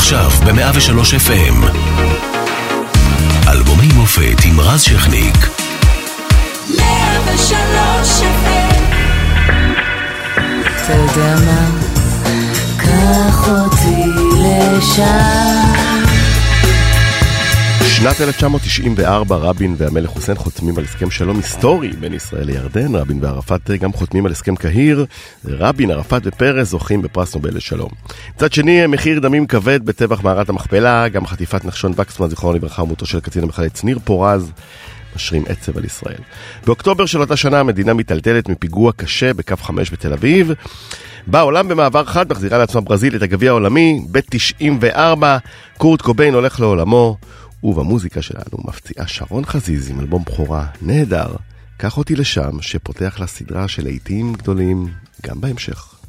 עכשיו 0.00 0.30
ב-103 0.30 1.28
FM. 1.28 1.64
אלבומי 3.48 3.88
מופת 3.94 4.44
עם 4.44 4.60
רז 4.60 4.82
שכניק. 4.82 5.36
103 6.78 8.20
FM 8.20 8.80
אתה 10.84 10.92
יודע 10.92 11.36
מה? 11.46 11.70
קח 12.76 13.48
אותי 13.48 14.02
לשם. 14.36 15.59
שנת 18.02 18.20
1994 18.20 19.36
רבין 19.36 19.74
והמלך 19.78 20.10
חוסיין 20.10 20.38
חותמים 20.38 20.78
על 20.78 20.84
הסכם 20.84 21.10
שלום 21.10 21.36
היסטורי 21.36 21.88
בין 21.88 22.14
ישראל 22.14 22.46
לירדן, 22.46 22.94
רבין 22.94 23.18
וערפאת 23.22 23.70
גם 23.70 23.92
חותמים 23.92 24.26
על 24.26 24.32
הסכם 24.32 24.56
קהיר, 24.56 25.06
רבין, 25.44 25.90
ערפאת 25.90 26.22
ופרס 26.24 26.68
זוכים 26.68 27.02
בפרס 27.02 27.34
נובל 27.34 27.56
לשלום. 27.56 27.88
מצד 28.36 28.52
שני, 28.52 28.86
מחיר 28.86 29.20
דמים 29.20 29.46
כבד 29.46 29.86
בטבח 29.86 30.22
מערת 30.22 30.48
המכפלה, 30.48 31.08
גם 31.08 31.26
חטיפת 31.26 31.64
נחשון 31.64 31.92
וקסמן, 31.96 32.28
זיכרונו 32.28 32.56
לברכה, 32.56 32.82
ומותו 32.82 33.06
של 33.06 33.20
קצין 33.20 33.42
המחלץ 33.42 33.84
ניר 33.84 33.98
פורז. 34.04 34.52
משרים 35.16 35.44
עצב 35.48 35.78
על 35.78 35.84
ישראל. 35.84 36.20
באוקטובר 36.66 37.06
של 37.06 37.20
אותה 37.20 37.36
שנה 37.36 37.60
המדינה 37.60 37.94
מיטלטלת 37.94 38.48
מפיגוע 38.48 38.92
קשה 38.92 39.34
בקו 39.34 39.56
5 39.56 39.90
בתל 39.90 40.12
אביב. 40.12 40.52
בעולם 41.26 41.68
במעבר 41.68 42.04
חד 42.04 42.30
מחזירה 42.30 42.58
לעצמה 42.58 42.80
ברזיל 42.80 43.16
את 43.16 43.22
הגביע 43.22 43.50
העולמי, 43.50 44.00
ב-94 44.10 45.24
קורט 45.78 46.02
קוביין 46.02 46.34
הולך 46.34 46.60
לעולמו, 46.60 47.16
ובמוזיקה 47.62 48.22
שלנו 48.22 48.58
מפציעה 48.64 49.08
שרון 49.08 49.44
חזיז 49.44 49.90
עם 49.90 50.00
אלבום 50.00 50.24
בכורה 50.24 50.66
נהדר, 50.82 51.36
קח 51.76 51.98
אותי 51.98 52.16
לשם, 52.16 52.62
שפותח 52.62 53.16
לה 53.20 53.26
סדרה 53.26 53.68
של 53.68 53.84
להיטים 53.84 54.32
גדולים 54.32 54.86
גם 55.26 55.40
בהמשך. 55.40 55.99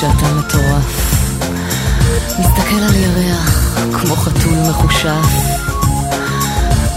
שאתה 0.00 0.34
מטורף. 0.34 1.14
מסתכל 2.38 2.82
על 2.82 2.94
ירח 2.94 3.78
כמו 3.92 4.16
חתול 4.16 4.58
מחושף. 4.70 5.30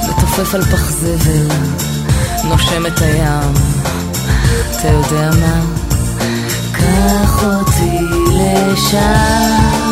מתופף 0.10 0.56
על 0.56 0.62
פח 0.62 0.90
זבל, 0.90 1.48
נושם 2.44 2.86
את 2.86 3.02
הים. 3.02 3.54
אתה 4.72 4.88
יודע 4.88 5.30
מה? 5.40 5.62
קח 6.72 7.44
אותי 7.44 7.98
לשם. 8.32 9.83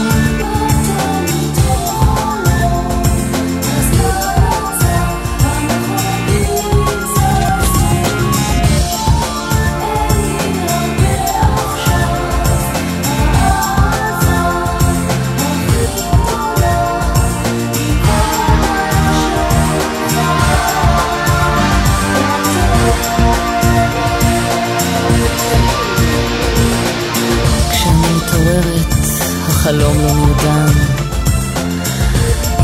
החלום 29.61 29.97
לא 29.97 30.13
נרדם. 30.13 30.73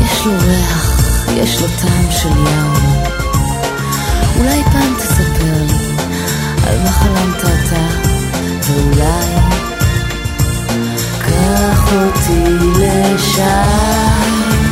יש 0.02 0.26
לו 0.26 0.32
ריח, 0.40 1.00
יש 1.36 1.60
לו 1.60 1.68
טעם 1.68 2.10
של 2.10 2.28
ים. 2.28 2.72
אולי 4.36 4.62
פעם 4.64 4.94
תספר 4.98 5.62
לי 5.66 5.96
על 6.66 6.78
מה 6.84 6.90
חלמת 6.90 7.40
אתה, 7.40 7.86
ואולי 8.62 9.34
קח 11.20 11.92
אותי 11.92 12.44
לשם. 12.78 14.67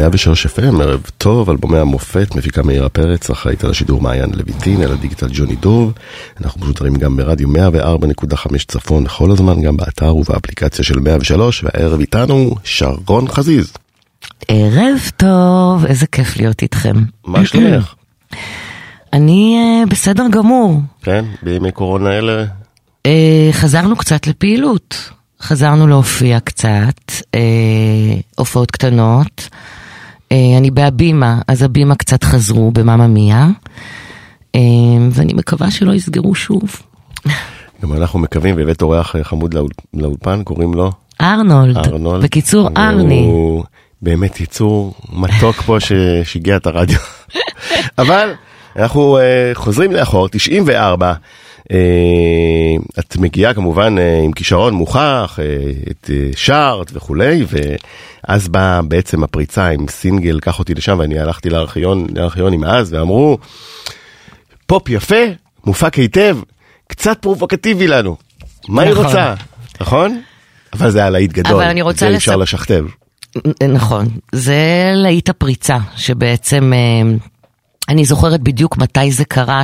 103 0.00 0.46
FM, 0.46 0.82
ערב 0.82 1.00
טוב, 1.18 1.50
אלבומי 1.50 1.78
המופת, 1.78 2.34
מפיקה 2.34 2.62
מאירה 2.62 2.88
פרץ, 2.88 3.30
אחראית 3.30 3.64
על 3.64 3.70
השידור 3.70 4.00
מעיין 4.00 4.30
לויטין, 4.34 4.82
על 4.82 4.92
הדיגיטל 4.92 5.28
ג'וני 5.32 5.56
דוב. 5.56 5.92
אנחנו 6.40 6.60
משודרים 6.60 6.94
גם 6.94 7.16
ברדיו 7.16 7.48
104.5 7.48 8.66
צפון 8.68 9.06
כל 9.08 9.30
הזמן, 9.30 9.62
גם 9.62 9.76
באתר 9.76 10.16
ובאפליקציה 10.16 10.84
של 10.84 10.98
103, 10.98 11.64
והערב 11.64 12.00
איתנו 12.00 12.54
שרון 12.64 13.28
חזיז. 13.28 13.72
ערב 14.48 15.10
טוב, 15.16 15.84
איזה 15.86 16.06
כיף 16.06 16.36
להיות 16.36 16.62
איתכם. 16.62 16.96
מה 17.26 17.46
שלומך? 17.46 17.94
אני 19.12 19.56
אה, 19.56 19.86
בסדר 19.86 20.24
גמור. 20.30 20.80
כן, 21.02 21.24
בימי 21.42 21.72
קורונה 21.72 22.18
אלה, 22.18 22.44
אה, 23.06 23.48
חזרנו 23.52 23.96
קצת 23.96 24.26
לפעילות. 24.26 25.10
חזרנו 25.42 25.86
להופיע 25.86 26.40
קצת, 26.40 27.12
אה, 27.34 27.40
הופעות 28.36 28.70
קטנות. 28.70 29.48
אה, 30.32 30.36
אני 30.58 30.70
בהבימה, 30.70 31.40
אז 31.48 31.62
הבימה 31.62 31.94
קצת 31.94 32.24
חזרו 32.24 32.70
במאמא 32.70 33.06
מיה. 33.06 33.48
אה, 34.54 34.60
ואני 35.10 35.32
מקווה 35.34 35.70
שלא 35.70 35.92
יסגרו 35.92 36.34
שוב. 36.34 36.62
גם 37.82 37.92
אנחנו 37.92 38.18
מקווים, 38.18 38.56
והבאת 38.56 38.82
אורח 38.82 39.16
חמוד 39.22 39.54
לאול- 39.54 39.70
לאולפן, 39.94 40.42
קוראים 40.42 40.74
לו 40.74 40.92
ארנולד. 41.20 41.76
ארנולד. 41.76 42.22
בקיצור, 42.22 42.68
ארני. 42.76 43.20
הוא 43.24 43.64
באמת 44.02 44.40
יצור 44.40 44.94
מתוק 45.12 45.56
פה 45.56 45.76
ששיגע 45.80 46.56
את 46.56 46.66
הרדיו. 46.66 46.98
אבל 47.98 48.32
אנחנו 48.76 49.18
אה, 49.18 49.50
חוזרים 49.54 49.92
לאחור, 49.92 50.28
94. 50.28 51.12
אה, 51.70 52.76
את 52.98 53.16
מגיעה 53.16 53.54
כמובן 53.54 53.98
אה, 53.98 54.20
עם 54.24 54.32
כישרון 54.32 54.74
מוכח, 54.74 55.38
אה, 55.42 55.70
את 55.90 56.10
שרט 56.36 56.90
וכולי, 56.92 57.44
ואז 57.48 58.48
באה 58.48 58.82
בעצם 58.82 59.24
הפריצה 59.24 59.68
עם 59.68 59.88
סינגל, 59.88 60.40
קח 60.40 60.58
אותי 60.58 60.74
לשם, 60.74 60.98
ואני 60.98 61.18
הלכתי 61.18 61.50
לארכיון, 61.50 62.06
לארכיונים 62.14 62.64
אז, 62.64 62.92
ואמרו, 62.92 63.38
פופ 64.66 64.88
יפה, 64.88 65.24
מופק 65.64 65.94
היטב, 65.94 66.36
קצת 66.86 67.18
פרובוקטיבי 67.20 67.86
לנו. 67.86 68.16
מה 68.68 68.82
היא 68.82 68.90
נכון. 68.90 69.04
רוצה? 69.04 69.34
נכון? 69.80 70.20
אבל 70.72 70.90
זה 70.90 70.98
היה 70.98 71.10
להיט 71.10 71.32
גדול, 71.32 71.52
אבל 71.52 71.64
אני 71.64 71.82
רוצה 71.82 72.06
זה 72.06 72.08
אי 72.08 72.16
אפשר 72.16 72.36
לשכתב. 72.36 72.84
נכון, 73.68 74.08
זה 74.32 74.92
להיט 74.94 75.28
הפריצה, 75.28 75.78
שבעצם 75.96 76.72
אני 77.88 78.04
זוכרת 78.04 78.40
בדיוק 78.40 78.76
מתי 78.76 79.12
זה 79.12 79.24
קרה 79.24 79.62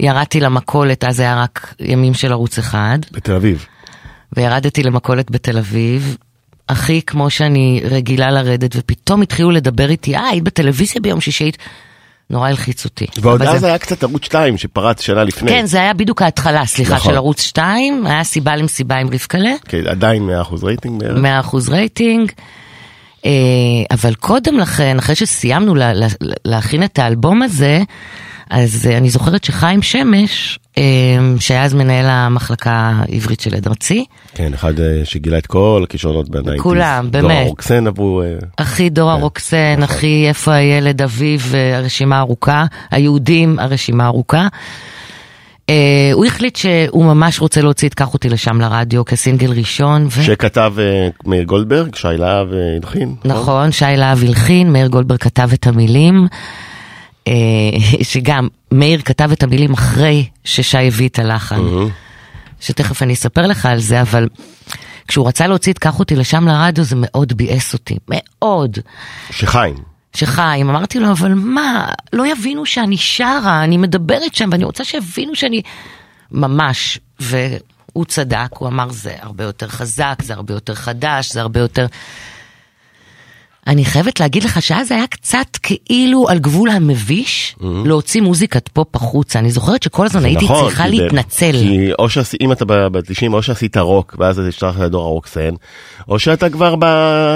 שירדתי 0.00 0.40
למכולת, 0.40 1.04
אז 1.04 1.20
היה 1.20 1.42
רק 1.42 1.74
ימים 1.80 2.14
של 2.14 2.32
ערוץ 2.32 2.58
אחד, 2.58 2.98
בתל 3.12 3.32
אביב. 3.34 3.66
וירדתי 4.36 4.82
למכולת 4.82 5.30
בתל 5.30 5.58
אביב, 5.58 6.16
הכי 6.68 7.02
כמו 7.02 7.30
שאני 7.30 7.80
רגילה 7.84 8.30
לרדת, 8.30 8.70
ופתאום 8.76 9.22
התחילו 9.22 9.50
לדבר 9.50 9.90
איתי, 9.90 10.16
אה, 10.16 10.28
היית 10.28 10.44
בטלוויזיה 10.44 11.00
ביום 11.02 11.20
שישי, 11.20 11.44
היית-" 11.44 11.56
נורא 12.30 12.48
הלחיץ 12.48 12.84
אותי. 12.84 13.06
ועוד 13.20 13.42
אז 13.42 13.60
זה- 13.60 13.66
היה 13.66 13.78
קצת 13.78 14.02
ערוץ 14.02 14.24
2 14.24 14.56
שפרץ 14.58 15.00
שנה 15.00 15.24
לפני. 15.24 15.50
כן, 15.50 15.66
זה 15.66 15.78
היה 15.80 15.94
בדיוק 15.94 16.22
ההתחלה, 16.22 16.66
סליחה, 16.66 16.94
נכון. 16.94 17.10
של 17.12 17.16
ערוץ 17.16 17.40
2, 17.40 18.06
היה 18.06 18.24
סיבה 18.24 18.56
למסיבה 18.56 18.96
עם 18.96 19.08
רבקלה. 19.12 19.52
כן, 19.68 19.86
עדיין 19.86 20.26
100% 20.26 20.64
רייטינג 20.64 21.00
בערך. 21.00 21.18
100% 21.18 21.68
רייטינג. 21.68 22.30
אה, 23.26 23.30
אבל 23.90 24.14
קודם 24.14 24.58
לכן, 24.58 24.98
אחרי 24.98 25.14
שסיימנו 25.14 25.74
לה, 25.74 25.92
לה, 25.92 26.06
להכין 26.44 26.82
את 26.84 26.98
האלבום 26.98 27.42
הזה, 27.42 27.80
אז 28.50 28.86
אה, 28.90 28.98
אני 28.98 29.10
זוכרת 29.10 29.44
שחיים 29.44 29.82
שמש, 29.82 30.58
אה, 30.78 30.82
שהיה 31.40 31.64
אז 31.64 31.74
מנהל 31.74 32.06
המחלקה 32.06 32.92
העברית 32.96 33.40
של 33.40 33.54
עד 33.54 33.68
ארצי, 33.68 34.04
כן, 34.34 34.54
אחד 34.54 34.80
אה, 34.80 35.00
שגילה 35.04 35.38
את 35.38 35.46
כל 35.46 35.80
הכישרונות 35.84 36.28
בניינטיז. 36.28 36.62
כולם, 36.62 37.08
באמת. 37.10 37.46
רוקסן 37.46 37.86
עברו... 37.86 38.22
אחי 38.56 38.90
דורה 38.90 39.16
כן, 39.16 39.22
רוקסן, 39.22 39.76
נכון. 39.78 39.96
אחי 39.96 40.28
איפה 40.28 40.52
הילד 40.52 41.02
אביב, 41.02 41.52
אה, 41.54 41.76
הרשימה 41.78 42.20
ארוכה, 42.20 42.64
היהודים, 42.90 43.58
הרשימה 43.58 44.06
ארוכה. 44.06 44.48
הוא 46.12 46.26
החליט 46.26 46.56
שהוא 46.56 47.04
ממש 47.04 47.40
רוצה 47.40 47.62
להוציא 47.62 47.88
את 47.88 47.94
קח 47.94 48.14
אותי 48.14 48.28
לשם 48.28 48.60
לרדיו 48.60 49.04
כסינגל 49.04 49.52
ראשון. 49.52 50.06
ו... 50.06 50.22
שכתב 50.22 50.74
מאיר 51.26 51.42
גולדברג, 51.42 51.94
שי 51.94 52.08
להב 52.18 52.48
הלחין. 52.76 53.14
נכון, 53.24 53.72
שי 53.72 53.84
להב 53.96 54.24
הלחין, 54.24 54.72
מאיר 54.72 54.86
גולדברג 54.86 55.18
כתב 55.18 55.48
את 55.54 55.66
המילים, 55.66 56.26
שגם 58.02 58.48
מאיר 58.72 59.00
כתב 59.02 59.32
את 59.32 59.42
המילים 59.42 59.72
אחרי 59.72 60.28
ששי 60.44 60.78
הביא 60.78 61.08
את 61.08 61.18
הלחן, 61.18 61.60
שתכף 62.60 63.02
אני 63.02 63.12
אספר 63.12 63.46
לך 63.46 63.66
על 63.66 63.78
זה, 63.78 64.00
אבל 64.00 64.28
כשהוא 65.08 65.28
רצה 65.28 65.46
להוציא 65.46 65.72
את 65.72 65.78
קח 65.78 65.98
אותי 65.98 66.16
לשם 66.16 66.48
לרדיו 66.48 66.84
זה 66.84 66.96
מאוד 66.98 67.32
ביאס 67.32 67.72
אותי, 67.72 67.96
מאוד. 68.08 68.78
שחיים. 69.30 69.74
שחיים, 70.16 70.70
אמרתי 70.70 70.98
לו, 70.98 71.10
אבל 71.10 71.34
מה, 71.34 71.88
לא 72.12 72.26
יבינו 72.26 72.66
שאני 72.66 72.96
שרה, 72.96 73.64
אני 73.64 73.76
מדברת 73.76 74.34
שם 74.34 74.48
ואני 74.52 74.64
רוצה 74.64 74.84
שיבינו 74.84 75.34
שאני... 75.34 75.62
ממש, 76.32 76.98
והוא 77.20 78.04
צדק, 78.04 78.48
הוא 78.58 78.68
אמר 78.68 78.90
זה 78.90 79.14
הרבה 79.20 79.44
יותר 79.44 79.68
חזק, 79.68 80.22
זה 80.22 80.34
הרבה 80.34 80.54
יותר 80.54 80.74
חדש, 80.74 81.32
זה 81.32 81.40
הרבה 81.40 81.60
יותר... 81.60 81.86
אני 83.66 83.84
חייבת 83.84 84.20
להגיד 84.20 84.44
לך 84.44 84.62
שאז 84.62 84.92
היה 84.92 85.06
קצת 85.06 85.56
כאילו 85.62 86.28
על 86.28 86.38
גבול 86.38 86.70
המביש 86.70 87.56
להוציא 87.84 88.20
מוזיקת 88.20 88.68
פופ 88.68 88.96
החוצה. 88.96 89.38
אני 89.38 89.50
זוכרת 89.50 89.82
שכל 89.82 90.06
הזמן 90.06 90.24
הייתי 90.24 90.44
נכון, 90.44 90.68
צריכה 90.68 90.84
כי 90.84 90.90
להתנצל. 90.90 91.52
כי 91.52 91.90
או 91.98 92.08
שעשי, 92.08 92.36
אם 92.40 92.52
אתה 92.52 92.64
ב-90 92.64 93.32
או 93.32 93.42
שעשית 93.42 93.76
רוק 93.76 94.16
ואז 94.18 94.38
אתה 94.38 94.48
השתלחת 94.48 94.80
לדור 94.80 95.02
הרוקסן, 95.02 95.50
או 96.08 96.18
שאתה 96.18 96.50
כבר 96.50 96.76
ב, 96.76 96.84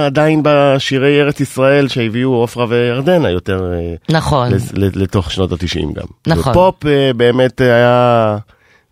עדיין 0.06 0.40
בשירי 0.44 1.20
ארץ 1.20 1.40
ישראל 1.40 1.88
שהביאו 1.88 2.34
עופרה 2.34 2.66
וירדנה 2.68 3.30
יותר 3.30 3.72
אה, 3.72 3.94
נכון. 4.08 4.48
לתוך 4.74 5.30
שנות 5.30 5.52
ה-90 5.52 5.94
גם. 5.94 6.06
נכון. 6.26 6.52
ופופ 6.52 6.86
אה, 6.86 7.12
באמת 7.16 7.60
היה, 7.60 8.36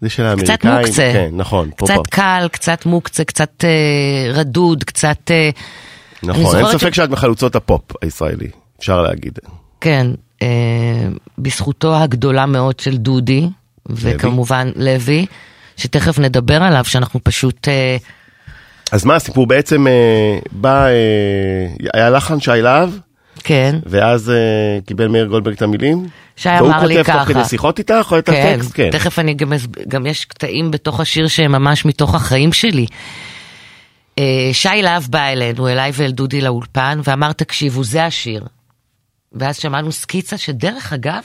זה 0.00 0.08
של 0.10 0.22
האמריקאים. 0.22 0.56
קצת 0.56 0.66
מוקצה. 0.66 1.10
כן, 1.12 1.30
נכון. 1.32 1.70
קצת 1.70 1.78
פופ-אפ. 1.78 2.06
קל, 2.10 2.46
קצת 2.52 2.86
מוקצה, 2.86 3.24
קצת 3.24 3.64
אה, 3.64 4.32
רדוד, 4.32 4.84
קצת... 4.84 5.30
אה, 5.30 5.50
נכון, 6.22 6.56
אין 6.56 6.66
ספק 6.78 6.94
שאת 6.94 7.10
מחלוצות 7.10 7.56
הפופ 7.56 7.82
הישראלי, 8.02 8.48
אפשר 8.78 9.02
להגיד. 9.02 9.38
כן, 9.80 10.06
אה, 10.42 10.48
בזכותו 11.38 11.96
הגדולה 11.96 12.46
מאוד 12.46 12.80
של 12.80 12.96
דודי, 12.96 13.48
וכמובן 13.86 14.70
לוי, 14.76 15.26
שתכף 15.76 16.18
נדבר 16.18 16.62
עליו, 16.62 16.84
שאנחנו 16.84 17.20
פשוט... 17.24 17.68
אה, 17.68 17.96
אז 18.92 19.04
מה 19.04 19.16
הסיפור 19.16 19.46
בעצם 19.46 19.86
אה, 19.86 20.38
בא, 20.52 20.86
אה, 20.86 21.90
היה 21.94 22.10
לחן 22.10 22.40
שי 22.40 22.50
להב, 22.62 22.90
כן, 23.44 23.76
ואז 23.86 24.30
אה, 24.30 24.78
קיבל 24.86 25.08
מאיר 25.08 25.26
גולדברג 25.26 25.54
את 25.54 25.62
המילים? 25.62 26.08
שי 26.36 26.48
אמר 26.48 26.84
לי 26.86 26.94
והוא 26.94 27.04
כותב 27.04 27.12
תוך 27.12 27.22
ככה. 27.22 27.34
כדי 27.34 27.44
שיחות 27.44 27.78
איתך 27.78 28.08
או 28.12 28.18
את 28.18 28.30
כן, 28.30 28.54
הטקסט? 28.54 28.70
כן. 28.74 28.90
תכף 28.90 29.18
אני 29.18 29.34
גם, 29.34 29.52
גם 29.88 30.06
יש 30.06 30.24
קטעים 30.24 30.70
בתוך 30.70 31.00
השיר 31.00 31.28
שהם 31.28 31.52
ממש 31.52 31.84
מתוך 31.84 32.14
החיים 32.14 32.52
שלי. 32.52 32.86
אה, 34.18 34.50
שי 34.52 34.82
להב 34.82 35.06
בא 35.10 35.24
אלינו, 35.24 35.68
אליי 35.68 35.90
ואל 35.94 36.10
דודי 36.10 36.40
לאולפן, 36.40 37.00
ואמר, 37.04 37.32
תקשיבו, 37.32 37.84
זה 37.84 38.04
השיר. 38.04 38.46
ואז 39.32 39.56
שמענו 39.56 39.92
סקיצה 39.92 40.38
שדרך 40.38 40.92
אגב, 40.92 41.22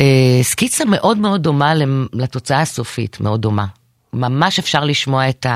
אה, 0.00 0.38
סקיצה 0.42 0.84
מאוד 0.84 1.18
מאוד 1.18 1.42
דומה 1.42 1.72
לתוצאה 2.12 2.60
הסופית, 2.60 3.20
מאוד 3.20 3.40
דומה. 3.40 3.66
ממש 4.12 4.58
אפשר 4.58 4.84
לשמוע 4.84 5.28
את 5.28 5.46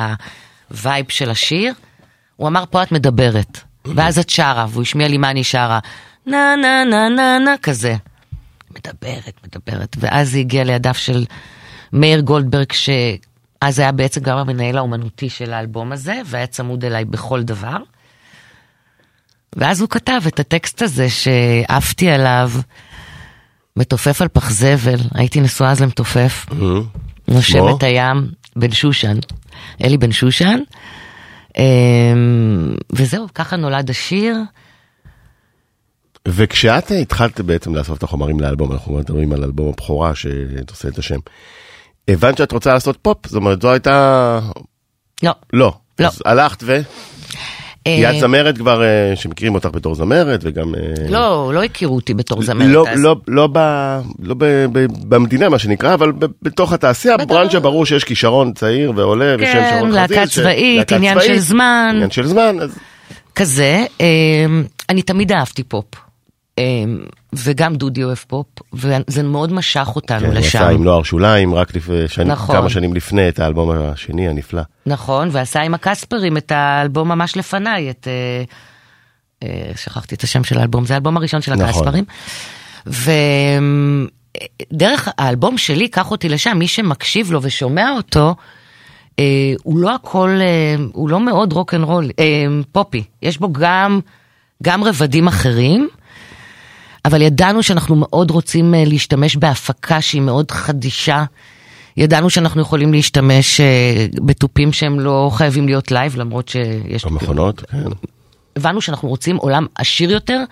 ה 0.70 0.78
vibe 0.78 1.06
של 1.08 1.30
השיר. 1.30 1.72
הוא 2.36 2.48
אמר, 2.48 2.64
פה 2.70 2.82
את 2.82 2.92
מדברת. 2.92 3.60
ואז 3.84 4.18
את 4.18 4.30
שרה, 4.30 4.66
והוא 4.68 4.82
השמיע 4.82 5.08
לי 5.08 5.18
מה 5.18 5.30
אני 5.30 5.44
שרה. 5.44 5.78
נה 6.26 6.56
נה 6.62 6.84
נה 6.84 7.08
נה 7.08 7.38
נה 7.38 7.54
כזה. 7.62 7.96
מדברת, 8.70 9.40
מדברת. 9.46 9.96
ואז 10.00 10.34
היא 10.34 10.40
הגיעה 10.40 10.64
לידיו 10.64 10.94
של 10.94 11.24
מאיר 11.92 12.20
גולדברג, 12.20 12.72
שאז 13.64 13.78
היה 13.78 13.92
בעצם 13.92 14.20
גם 14.20 14.38
המנהל 14.38 14.78
האומנותי 14.78 15.28
של 15.28 15.52
האלבום 15.52 15.92
הזה, 15.92 16.20
והיה 16.26 16.46
צמוד 16.46 16.84
אליי 16.84 17.04
בכל 17.04 17.42
דבר. 17.42 17.76
ואז 19.56 19.80
הוא 19.80 19.88
כתב 19.88 20.20
את 20.28 20.40
הטקסט 20.40 20.82
הזה 20.82 21.06
שעפתי 21.10 22.10
עליו, 22.10 22.50
מתופף 23.76 24.22
על 24.22 24.28
פח 24.28 24.50
זבל, 24.50 24.98
הייתי 25.14 25.40
נשואה 25.40 25.70
אז 25.70 25.82
למתופף, 25.82 26.46
נושם 27.28 27.52
שמו? 27.52 27.76
את 27.76 27.82
הים, 27.82 28.30
בן 28.56 28.72
שושן, 28.72 29.16
אלי 29.84 29.96
בן 29.96 30.12
שושן. 30.12 30.58
אמ, 31.58 32.74
וזהו, 32.92 33.26
ככה 33.34 33.56
נולד 33.56 33.90
השיר. 33.90 34.36
וכשאת 36.28 36.90
התחלת 36.90 37.40
בעצם 37.40 37.74
לאסוף 37.74 37.98
את 37.98 38.02
החומרים 38.02 38.40
לאלבום, 38.40 38.72
אנחנו 38.72 38.94
מדברים 38.94 39.32
על 39.32 39.44
אלבום 39.44 39.68
הבכורה 39.68 40.14
שעושה 40.14 40.88
את 40.88 40.98
השם, 40.98 41.18
הבנת 42.08 42.38
שאת 42.38 42.52
רוצה 42.52 42.72
לעשות 42.72 42.98
פופ? 43.02 43.26
זאת 43.26 43.34
אומרת, 43.36 43.62
זו 43.62 43.70
הייתה... 43.72 44.40
לא. 45.22 45.32
לא. 45.52 45.72
לא. 45.98 46.06
אז 46.06 46.22
הלכת 46.24 46.62
ו... 46.62 46.80
כי 47.84 48.06
אה, 48.06 48.10
את 48.14 48.20
זמרת 48.20 48.58
כבר, 48.58 48.82
אה, 48.82 49.16
שמכירים 49.16 49.54
אותך 49.54 49.68
בתור 49.72 49.94
זמרת, 49.94 50.40
וגם... 50.42 50.74
אה, 50.74 50.80
לא, 51.08 51.50
לא 51.54 51.62
הכירו 51.62 51.94
אותי 51.94 52.14
בתור 52.14 52.42
זמרת. 52.42 52.68
לא, 52.68 52.84
אז. 52.88 53.00
לא, 53.02 53.16
לא, 53.28 53.48
ב, 53.52 53.58
לא 54.22 54.34
ב, 54.38 54.44
ב, 54.72 54.86
במדינה 55.08 55.48
מה 55.48 55.58
שנקרא, 55.58 55.94
אבל 55.94 56.12
ב, 56.12 56.26
בתוך 56.42 56.72
התעשייה, 56.72 57.16
בטח. 57.16 57.24
בברנז'ה 57.24 57.60
ברור 57.60 57.86
שיש 57.86 58.04
כישרון 58.04 58.52
צעיר 58.52 58.92
ועולה, 58.96 59.34
ושם 59.38 59.52
כן, 59.52 59.76
שרון 59.78 59.90
להקה 59.90 60.14
חזיז. 60.14 60.30
ש- 60.30 60.34
צבאית, 60.38 60.78
להקה 60.78 60.96
עניין 60.96 61.18
של 61.20 61.38
זמן. 61.38 61.90
עניין 61.94 62.10
של 62.10 62.26
זמן, 62.26 62.56
אז 62.60 62.78
כזה, 63.34 63.84
אני 64.88 65.02
תמיד 65.02 65.32
אהבתי 65.32 65.62
פופ. 65.62 65.84
אה, 66.58 66.84
וגם 67.32 67.74
דודי 67.74 68.04
אוהב 68.04 68.16
פופ, 68.16 68.46
וזה 68.72 69.22
מאוד 69.22 69.52
משך 69.52 69.88
אותנו 69.96 70.20
כן, 70.20 70.30
לשם. 70.30 70.58
עשה 70.58 70.68
עם 70.68 70.84
נוער 70.84 71.02
שוליים 71.02 71.54
רק 71.54 71.76
לפני, 71.76 72.08
שני, 72.08 72.24
נכון. 72.24 72.56
כמה 72.56 72.70
שנים 72.70 72.94
לפני 72.94 73.28
את 73.28 73.38
האלבום 73.38 73.70
השני 73.70 74.28
הנפלא. 74.28 74.62
נכון, 74.86 75.28
ועשה 75.32 75.60
עם 75.60 75.74
הקספרים 75.74 76.36
את 76.36 76.52
האלבום 76.52 77.08
ממש 77.08 77.36
לפניי, 77.36 77.90
את... 77.90 78.08
אה, 78.08 78.44
אה, 79.42 79.70
שכחתי 79.76 80.14
את 80.14 80.22
השם 80.22 80.44
של 80.44 80.58
האלבום, 80.58 80.86
זה 80.86 80.94
האלבום 80.94 81.16
הראשון 81.16 81.42
של 81.42 81.54
נכון. 81.54 81.64
הקספרים. 81.66 82.04
ודרך 84.72 85.08
האלבום 85.18 85.58
שלי, 85.58 85.88
קח 85.88 86.10
אותי 86.10 86.28
לשם, 86.28 86.56
מי 86.58 86.68
שמקשיב 86.68 87.32
לו 87.32 87.42
ושומע 87.42 87.90
אותו, 87.96 88.34
אה, 89.18 89.54
הוא 89.62 89.78
לא 89.78 89.94
הכל, 89.94 90.30
אה, 90.40 90.76
הוא 90.92 91.08
לא 91.08 91.20
מאוד 91.20 91.52
רוק 91.52 91.74
אנד 91.74 91.84
רול, 91.84 92.10
אה, 92.18 92.46
פופי. 92.72 93.04
יש 93.22 93.38
בו 93.38 93.52
גם, 93.52 94.00
גם 94.62 94.84
רבדים 94.84 95.28
אחרים. 95.28 95.88
אבל 97.08 97.22
ידענו 97.22 97.62
שאנחנו 97.62 97.96
מאוד 97.96 98.30
רוצים 98.30 98.74
אה, 98.74 98.84
להשתמש 98.86 99.36
בהפקה 99.36 100.00
שהיא 100.00 100.22
מאוד 100.22 100.50
חדישה. 100.50 101.24
ידענו 101.96 102.30
שאנחנו 102.30 102.60
יכולים 102.60 102.92
להשתמש 102.92 103.60
אה, 103.60 104.06
בתופים 104.14 104.72
שהם 104.72 105.00
לא 105.00 105.30
חייבים 105.32 105.66
להיות 105.66 105.90
live, 105.90 106.16
למרות 106.16 106.48
שיש... 106.48 107.04
במכונות, 107.04 107.60
כן. 107.60 107.78
הבנו 108.56 108.80
שאנחנו 108.80 109.08
רוצים 109.08 109.36
עולם 109.36 109.66
עשיר 109.74 110.10
יותר 110.10 110.44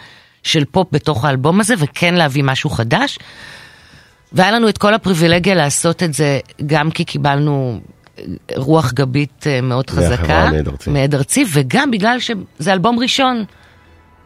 של 0.43 0.65
פופ 0.65 0.89
בתוך 0.93 1.25
האלבום 1.25 1.61
הזה, 1.61 1.75
וכן 1.79 2.15
להביא 2.15 2.45
משהו 2.45 2.71
חדש. 2.71 3.19
והיה 4.33 4.51
לנו 4.51 4.69
את 4.69 4.79
כל 4.79 4.95
הפריבילגיה 4.95 5.55
לעשות 5.55 6.03
את 6.03 6.15
זה, 6.15 6.41
גם 6.67 6.91
כי 6.91 7.05
קיבלנו 7.05 7.81
אה, 8.19 8.25
רוח 8.57 8.93
גבית 8.93 9.45
מאוד 9.63 9.85
מהחברה 9.95 10.17
חזקה. 10.17 10.51
מעד 10.51 10.69
ארצי. 10.69 10.91
מעד 10.91 11.15
ארצי, 11.15 11.45
וגם 11.53 11.91
בגלל 11.91 12.19
שזה 12.21 12.73
אלבום 12.73 12.99
ראשון. 12.99 13.45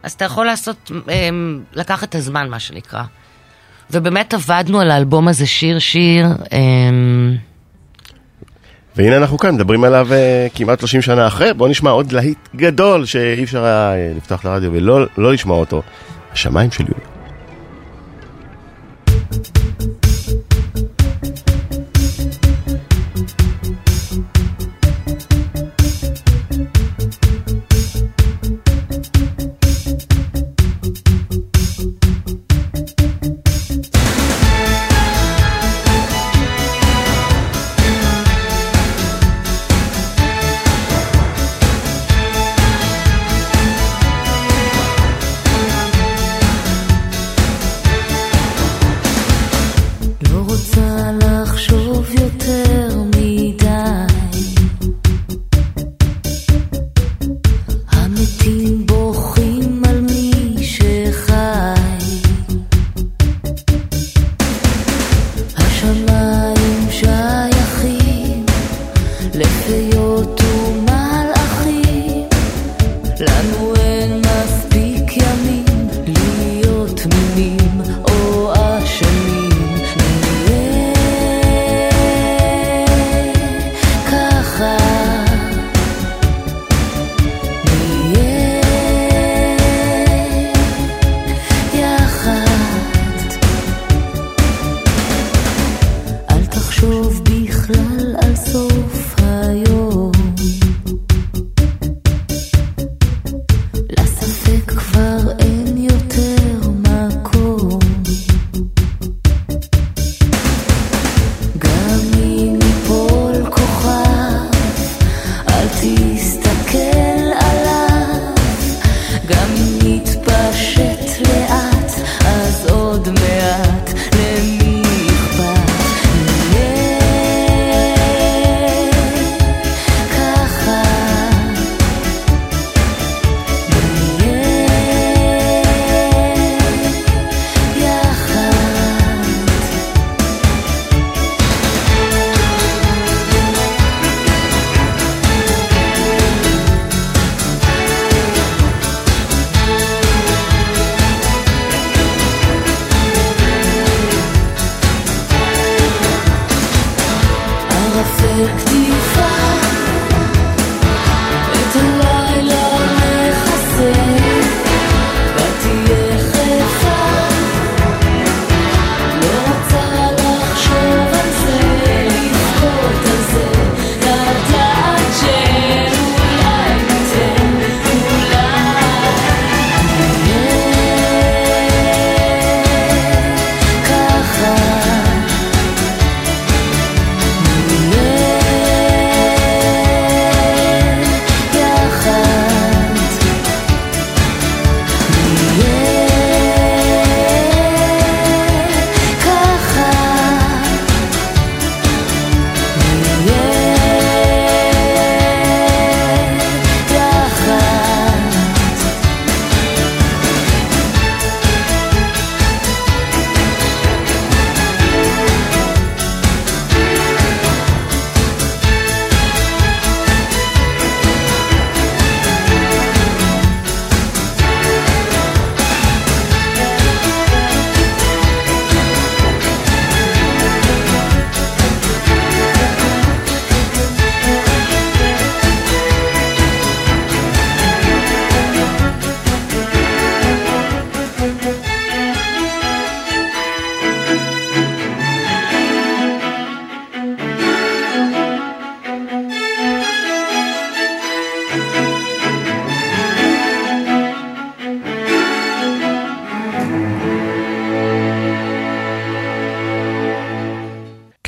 אז 0.03 0.11
אתה 0.11 0.25
יכול 0.25 0.45
לעשות, 0.45 0.91
אמ, 1.09 1.59
לקחת 1.73 2.09
את 2.09 2.15
הזמן, 2.15 2.49
מה 2.49 2.59
שנקרא. 2.59 3.03
ובאמת 3.91 4.33
עבדנו 4.33 4.79
על 4.79 4.91
האלבום 4.91 5.27
הזה 5.27 5.45
שיר-שיר. 5.45 6.25
אמ, 6.51 7.35
והנה 8.95 9.17
אנחנו 9.17 9.37
כאן, 9.37 9.55
מדברים 9.55 9.83
עליו 9.83 10.07
אה, 10.13 10.47
כמעט 10.55 10.79
30 10.79 11.01
שנה 11.01 11.27
אחרי, 11.27 11.53
בואו 11.53 11.69
נשמע 11.69 11.89
עוד 11.89 12.11
להיט 12.11 12.37
גדול 12.55 13.05
שאי 13.05 13.43
אפשר 13.43 13.63
היה 13.63 13.93
אה, 13.93 14.11
לפתוח 14.17 14.39
את 14.39 14.45
הרדיו 14.45 14.73
ולא 14.73 15.05
לא 15.17 15.33
לשמוע 15.33 15.57
אותו. 15.57 15.81
השמיים 16.33 16.71
של 16.71 16.83
יוליה. 16.83 17.10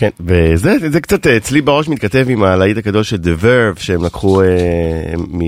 כן, 0.04 0.10
וזה 0.20 0.76
זה 0.92 1.02
קצת 1.02 1.28
אה, 1.28 1.38
אצלי 1.38 1.62
בראש 1.62 1.88
מתכתב 1.88 2.26
עם 2.30 2.44
הלהיט 2.44 2.78
הגדול 2.78 3.04
של 3.04 3.16
The 3.16 3.44
Verve 3.44 3.84
שהם 3.84 4.04
לקחו 4.06 4.42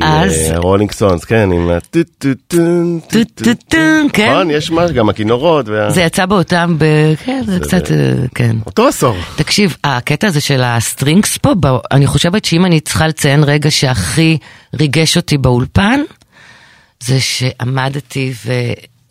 אז? 0.03 0.51
מרולינג 0.53 0.91
סטונס, 0.91 1.25
כן, 1.25 1.51
עם 1.51 1.69
הטו 1.69 2.00
טו 2.17 2.29
טון 2.47 3.00
טו 3.09 3.19
טו 3.24 3.43
טו-טו-טון, 3.43 4.07
כן. 4.13 4.31
נכון, 4.31 4.51
יש 4.51 4.71
מה, 4.71 4.88
גם 4.91 5.09
הכינורות, 5.09 5.69
וה- 5.69 5.91
זה 5.91 6.01
יצא 6.01 6.25
באותם, 6.25 6.75
ב- 6.77 7.15
כן, 7.25 7.41
זה 7.45 7.59
קצת, 7.59 7.91
אה, 7.91 8.13
כן. 8.35 8.55
אותו 8.65 8.88
עשור. 8.88 9.15
תקשיב, 9.35 9.77
הקטע 9.83 10.27
הזה 10.27 10.41
של 10.41 10.62
ה 10.63 10.73
strings 10.73 11.38
פה, 11.38 11.53
ב- 11.59 11.77
אני 11.91 12.07
חושבת 12.07 12.45
שאם 12.45 12.65
אני 12.65 12.79
צריכה 12.79 13.07
לציין 13.07 13.43
רגע 13.43 13.71
שהכי 13.71 14.38
ריגש 14.79 15.17
אותי 15.17 15.38
באולפן, 15.38 16.00
זה 17.03 17.19
שעמדתי 17.19 18.33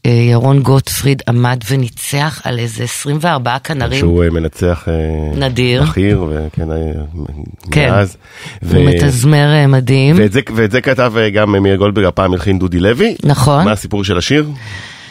וירון 0.06 0.60
גוטפריד 0.62 1.22
עמד 1.28 1.58
וניצח 1.70 2.40
על 2.44 2.58
איזה 2.58 2.84
24 2.84 3.58
כנרים. 3.64 3.98
שהוא 3.98 4.24
אה, 4.24 4.30
מנצח 4.30 4.88
אה, 4.88 5.38
נדיר. 5.38 5.82
בכיר, 5.82 6.24
וכן, 6.30 6.70
אה, 6.72 6.76
כן. 7.70 7.90
מאז. 7.90 8.16
ו- 8.62 8.76
הוא 8.76 8.84
מתזמר 8.84 9.52
אה, 9.52 9.66
מדהים. 9.66 10.16
ואת 10.18 10.32
זה, 10.32 10.40
ואת 10.54 10.70
זה 10.70 10.80
כתב 10.80 11.12
אה, 11.16 11.30
גם 11.30 11.62
מאיר 11.62 11.76
גולדברג, 11.76 12.04
הפעם 12.04 12.32
הלחין 12.32 12.58
דודי 12.58 12.80
לוי. 12.80 13.14
נכון. 13.24 13.64
מה 13.64 13.72
הסיפור 13.72 14.04
של 14.04 14.18
השיר? 14.18 14.46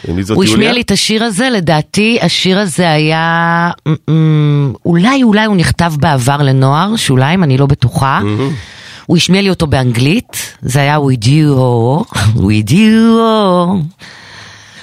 מי 0.07 0.23
זאת 0.23 0.35
הוא? 0.35 0.43
השמיע 0.43 0.71
לי 0.71 0.81
את 0.81 0.91
השיר 0.91 1.23
הזה, 1.23 1.50
לדעתי 1.50 2.19
השיר 2.21 2.59
הזה 2.59 2.91
היה, 2.91 3.72
אולי 4.85 5.24
אולי 5.24 5.46
הוא 5.46 5.55
נכתב 5.55 5.94
בעבר 6.00 6.37
לנוער, 6.37 6.96
שוליים, 6.96 7.44
אני 7.44 7.57
לא 7.57 7.65
בטוחה. 7.65 8.20
הוא 9.05 9.18
השמיע 9.18 9.41
לי 9.41 9.50
אותו 9.50 9.68
באנגלית, 9.68 10.55
זה 10.61 10.79
היה 10.79 10.98
with 10.98 11.25
you, 11.25 11.57
oh, 11.57 12.18
with 12.37 12.72
you, 12.72 13.20
oh, 13.20 14.03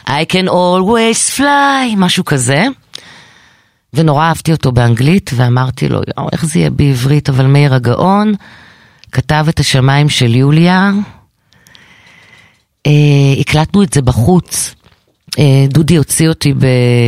I 0.08 0.24
can 0.32 0.48
always 0.48 1.38
fly, 1.38 1.96
משהו 1.96 2.24
כזה. 2.24 2.64
ונורא 3.94 4.24
אהבתי 4.24 4.52
אותו 4.52 4.72
באנגלית, 4.72 5.30
ואמרתי 5.36 5.88
לו, 5.88 6.00
יואו, 6.16 6.28
איך 6.32 6.44
זה 6.44 6.58
יהיה 6.58 6.70
בעברית, 6.70 7.28
אבל 7.28 7.46
מאיר 7.46 7.74
הגאון 7.74 8.34
כתב 9.12 9.46
את 9.48 9.60
השמיים 9.60 10.08
של 10.08 10.34
יוליה. 10.34 10.90
אה, 12.86 12.92
הקלטנו 13.40 13.82
את 13.82 13.92
זה 13.92 14.02
בחוץ. 14.02 14.74
אה, 15.38 15.64
דודי 15.68 15.96
הוציא 15.96 16.28
אותי 16.28 16.54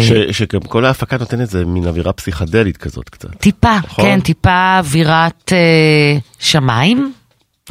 ש- 0.03 0.39
שגם 0.39 0.61
כל 0.61 0.85
ההפקה 0.85 1.17
נותנת 1.19 1.41
איזה 1.41 1.65
מין 1.65 1.87
אווירה 1.87 2.13
פסיכדלית 2.13 2.77
כזאת 2.77 3.09
קצת. 3.09 3.31
בטיפה, 3.31 3.79
נכון. 3.85 4.05
כן, 4.05 4.21
טיפה 4.21 4.79
אווירת 4.79 5.53
אה, 5.53 6.19
שמיים. 6.39 7.13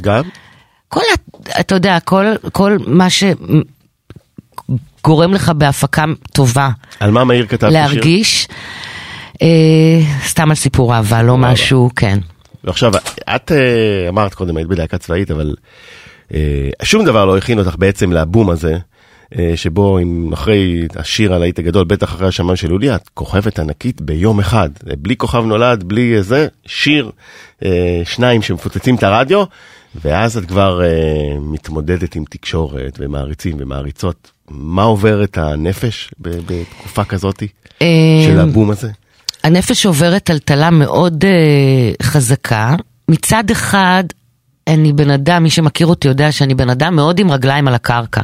גם? 0.01 0.23
כל, 0.87 1.01
אתה 1.59 1.75
יודע, 1.75 1.99
כל, 1.99 2.25
כל 2.51 2.77
מה 2.87 3.07
שגורם 5.01 5.33
לך 5.33 5.49
בהפקה 5.49 6.05
טובה 6.33 6.69
על 6.99 7.11
מה 7.11 7.23
מאיר 7.23 7.45
כתב 7.45 7.67
את 7.67 7.73
השיר? 7.73 7.81
להרגיש, 7.81 8.47
אה, 9.41 9.47
סתם 10.25 10.49
על 10.49 10.55
סיפור 10.55 10.95
אהבה, 10.95 11.23
לא 11.23 11.37
משהו, 11.37 11.89
כן. 11.95 12.19
ועכשיו, 12.63 12.93
את 13.35 13.51
אה, 13.51 14.09
אמרת 14.09 14.33
קודם, 14.33 14.57
היית 14.57 14.67
בלהקה 14.67 14.97
צבאית, 14.97 15.31
אבל 15.31 15.55
אה, 16.33 16.69
שום 16.83 17.05
דבר 17.05 17.25
לא 17.25 17.37
הכין 17.37 17.59
אותך 17.59 17.75
בעצם 17.79 18.11
לבום 18.11 18.49
הזה, 18.49 18.77
אה, 19.39 19.51
שבו 19.55 19.99
אם 19.99 20.33
אחרי 20.33 20.87
השיר 20.95 21.33
הלהיט 21.33 21.59
הגדול, 21.59 21.83
בטח 21.83 22.09
אחרי 22.09 22.27
השמיים 22.27 22.55
של 22.55 22.69
לוליה, 22.69 22.95
את 22.95 23.09
כוכבת 23.13 23.59
ענקית 23.59 24.01
ביום 24.01 24.39
אחד. 24.39 24.69
בלי 24.83 25.17
כוכב 25.17 25.43
נולד, 25.45 25.83
בלי 25.83 26.15
איזה, 26.15 26.47
שיר, 26.65 27.11
אה, 27.65 28.01
שניים 28.05 28.41
שמפוצצים 28.41 28.95
את 28.95 29.03
הרדיו, 29.03 29.43
ואז 29.95 30.37
את 30.37 30.45
כבר 30.45 30.81
אה, 30.83 31.39
מתמודדת 31.39 32.15
עם 32.15 32.23
תקשורת 32.29 32.97
ומעריצים 32.99 33.57
ומעריצות. 33.59 34.31
מה 34.49 34.83
עובר 34.83 35.23
את 35.23 35.37
הנפש 35.37 36.11
בתקופה 36.19 37.03
כזאתי 37.03 37.47
אה, 37.81 37.87
של 38.25 38.39
הבום 38.39 38.71
הזה? 38.71 38.89
הנפש 39.43 39.85
עוברת 39.85 40.23
טלטלה 40.23 40.69
מאוד 40.69 41.25
אה, 41.25 41.91
חזקה. 42.03 42.75
מצד 43.09 43.51
אחד, 43.51 44.03
אני 44.67 44.93
בן 44.93 45.09
אדם, 45.09 45.43
מי 45.43 45.49
שמכיר 45.49 45.87
אותי 45.87 46.07
יודע 46.07 46.31
שאני 46.31 46.55
בן 46.55 46.69
אדם 46.69 46.95
מאוד 46.95 47.19
עם 47.19 47.31
רגליים 47.31 47.67
על 47.67 47.75
הקרקע. 47.75 48.21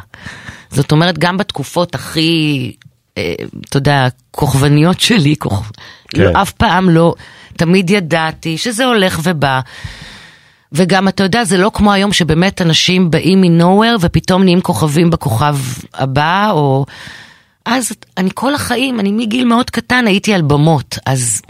זאת 0.71 0.91
אומרת, 0.91 1.17
גם 1.17 1.37
בתקופות 1.37 1.95
הכי, 1.95 2.71
אה, 3.17 3.33
אתה 3.69 3.77
יודע, 3.77 4.07
כוכבניות 4.31 4.99
שלי, 4.99 5.35
כוכב... 5.39 5.71
כן. 6.09 6.21
לא, 6.21 6.41
אף 6.41 6.51
פעם 6.51 6.89
לא, 6.89 7.13
תמיד 7.57 7.89
ידעתי 7.89 8.57
שזה 8.57 8.85
הולך 8.85 9.19
ובא. 9.23 9.59
וגם 10.71 11.07
אתה 11.07 11.23
יודע, 11.23 11.43
זה 11.43 11.57
לא 11.57 11.71
כמו 11.73 11.93
היום 11.93 12.13
שבאמת 12.13 12.61
אנשים 12.61 13.11
באים 13.11 13.41
מ-nowhere 13.41 13.97
ופתאום 14.01 14.43
נהיים 14.43 14.61
כוכבים 14.61 15.09
בכוכב 15.09 15.57
הבא, 15.93 16.49
או... 16.51 16.85
אז 17.65 17.91
אני 18.17 18.29
כל 18.33 18.55
החיים, 18.55 18.99
אני 18.99 19.11
מגיל 19.11 19.45
מאוד 19.45 19.69
קטן 19.69 20.07
הייתי 20.07 20.33
על 20.33 20.41
במות, 20.41 20.97
אז... 21.05 21.41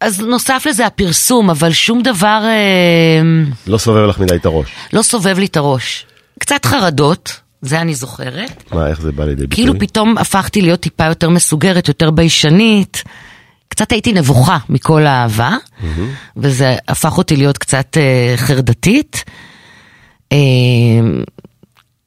אז 0.00 0.20
נוסף 0.20 0.66
לזה 0.68 0.86
הפרסום, 0.86 1.50
אבל 1.50 1.72
שום 1.72 2.02
דבר 2.02 2.42
אה, 2.44 3.42
לא 3.66 3.78
סובב 3.78 4.08
לך 4.08 4.18
מדי 4.18 4.34
את 4.34 4.46
הראש. 4.46 4.68
לא 4.92 5.02
סובב 5.02 5.38
לי 5.38 5.46
את 5.46 5.56
הראש. 5.56 6.06
קצת 6.38 6.64
חרדות, 6.64 7.40
זה 7.62 7.80
אני 7.80 7.94
זוכרת. 7.94 8.72
מה, 8.72 8.86
איך 8.86 9.00
זה 9.00 9.12
בא 9.12 9.24
לידי 9.24 9.46
ביטוי? 9.46 9.56
כאילו 9.56 9.78
פתאום 9.78 10.18
הפכתי 10.18 10.62
להיות 10.62 10.80
טיפה 10.80 11.04
יותר 11.04 11.30
מסוגרת, 11.30 11.88
יותר 11.88 12.10
ביישנית. 12.10 13.02
קצת 13.72 13.92
הייתי 13.92 14.12
נבוכה 14.12 14.58
מכל 14.68 15.06
האהבה, 15.06 15.56
וזה 16.36 16.76
הפך 16.88 17.18
אותי 17.18 17.36
להיות 17.36 17.58
קצת 17.58 17.96
אה, 17.96 18.34
חרדתית. 18.36 19.24
אה, 20.32 20.38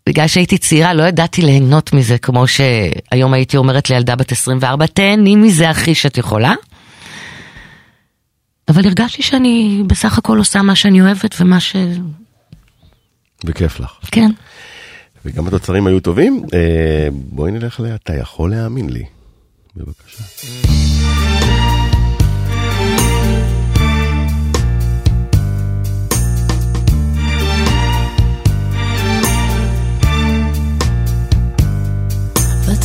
בגלל 0.10 0.28
שהייתי 0.28 0.58
צעירה 0.58 0.94
לא 0.94 1.04
ידעתי 1.04 1.42
ליהנות 1.42 1.94
מזה, 1.94 2.18
כמו 2.18 2.46
שהיום 2.48 3.34
הייתי 3.34 3.58
אומרת 3.58 3.90
לילדה 3.90 4.16
בת 4.16 4.32
24, 4.32 4.88
תהני 4.88 5.36
מזה 5.36 5.70
הכי 5.70 5.96
שאת 5.96 6.18
יכולה. 6.18 6.54
אבל 8.68 8.86
הרגשתי 8.86 9.22
שאני 9.22 9.84
בסך 9.88 10.18
הכל 10.18 10.38
עושה 10.38 10.62
מה 10.62 10.76
שאני 10.76 11.02
אוהבת 11.02 11.36
ומה 11.42 11.60
ש... 11.60 11.76
וכיף 13.46 13.80
לך. 13.80 13.92
כן. 14.12 14.32
וגם 15.26 15.48
התוצרים 15.48 15.88
היו 15.88 16.00
טובים. 16.00 16.44
אה, 16.54 17.08
בואי 17.12 17.52
נלך 17.52 17.80
ל... 17.80 17.96
אתה 17.96 18.14
יכול 18.16 18.52
להאמין 18.52 18.90
לי. 18.90 19.04
בבקשה. 19.76 20.24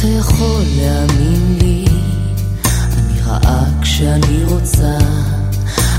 ואתה 0.00 0.12
יכול 0.12 0.62
להאמין 0.76 1.58
לי, 1.60 1.84
אני 2.64 3.20
רעה 3.26 3.64
כשאני 3.82 4.44
רוצה, 4.44 4.98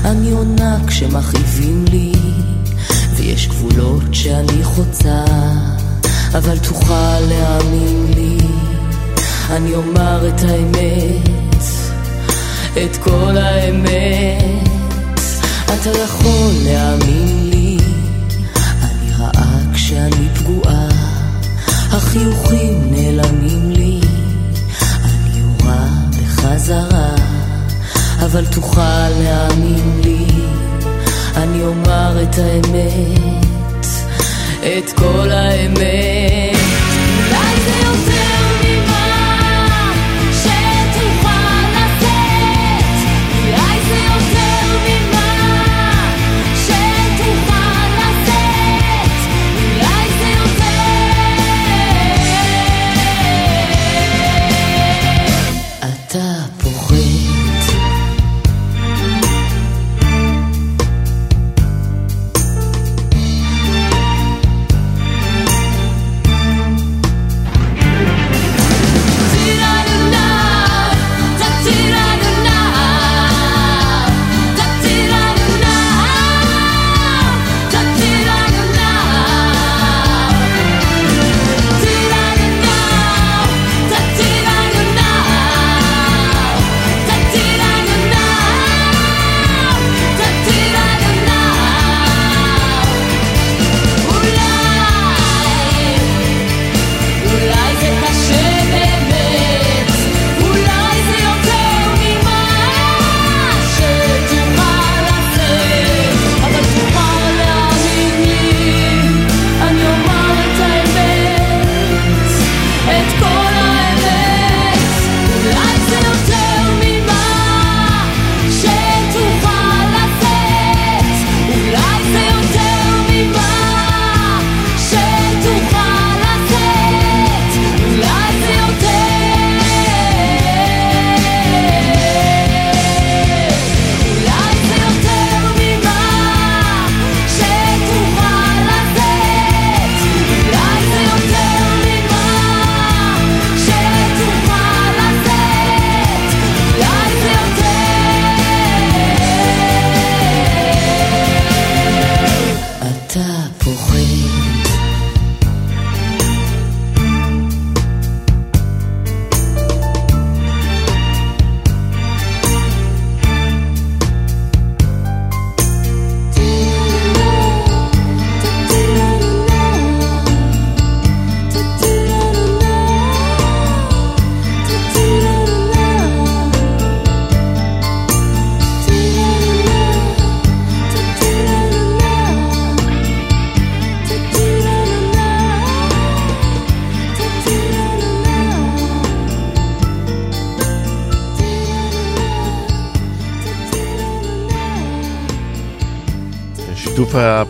אני 0.04 0.30
עונה 0.30 0.78
כשמכאיבים 0.86 1.84
לי, 1.90 2.12
ויש 3.16 3.48
גבולות 3.48 4.02
שאני 4.12 4.64
חוצה, 4.64 5.24
אבל 6.34 6.58
תוכל 6.58 7.20
להאמין 7.28 8.06
לי, 8.14 8.38
אני 9.50 9.74
אומר 9.74 10.28
את 10.28 10.40
האמת, 10.42 11.62
את 12.84 12.96
כל 12.96 13.36
האמת, 13.36 15.18
אתה 15.64 15.90
יכול 16.04 16.52
להאמין 16.64 17.50
לי, 17.50 17.78
אני 18.82 19.12
רעה 19.18 19.58
כשאני 19.74 20.28
פגועה. 20.34 20.88
החיוכים 21.92 22.90
נעלמים 22.90 23.70
לי, 23.70 23.81
בחזרה, 26.42 27.14
אבל 28.24 28.46
תוכל 28.46 29.08
להאמין 29.08 30.00
לי, 30.04 30.26
אני 31.36 31.62
אומר 31.62 32.22
את 32.22 32.38
האמת, 32.38 33.86
את 34.60 34.92
כל 34.92 35.30
האמת. 35.30 36.51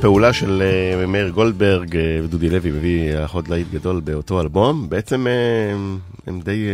הפעולה 0.02 0.32
של 0.32 0.62
אה, 0.62 1.06
מאיר 1.06 1.28
גולדברג 1.28 1.96
אה, 1.96 2.20
ודודי 2.24 2.50
לוי 2.50 2.70
מביא 2.70 3.12
עוד 3.32 3.48
להיט 3.48 3.66
גדול 3.72 4.00
באותו 4.00 4.40
אלבום, 4.40 4.88
בעצם 4.88 5.26
אה, 5.26 5.32
הם 6.26 6.40
די 6.40 6.66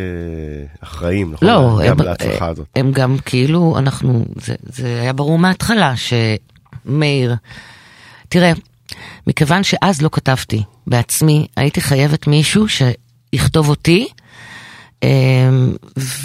אחראים, 0.81 1.33
נכון? 1.33 1.49
לא, 1.49 1.81
גם 1.87 2.01
הם, 2.01 2.07
להצלחה 2.07 2.47
הזאת. 2.47 2.67
הם 2.77 2.93
גם 2.93 3.17
כאילו, 3.25 3.79
אנחנו, 3.79 4.25
זה, 4.37 4.55
זה 4.63 5.01
היה 5.01 5.13
ברור 5.13 5.39
מההתחלה 5.39 5.95
שמאיר, 5.97 7.35
תראה, 8.29 8.53
מכיוון 9.27 9.63
שאז 9.63 10.03
לא 10.03 10.09
כתבתי 10.13 10.63
בעצמי, 10.87 11.47
הייתי 11.57 11.81
חייבת 11.81 12.27
מישהו 12.27 12.67
שיכתוב 12.69 13.69
אותי, 13.69 14.09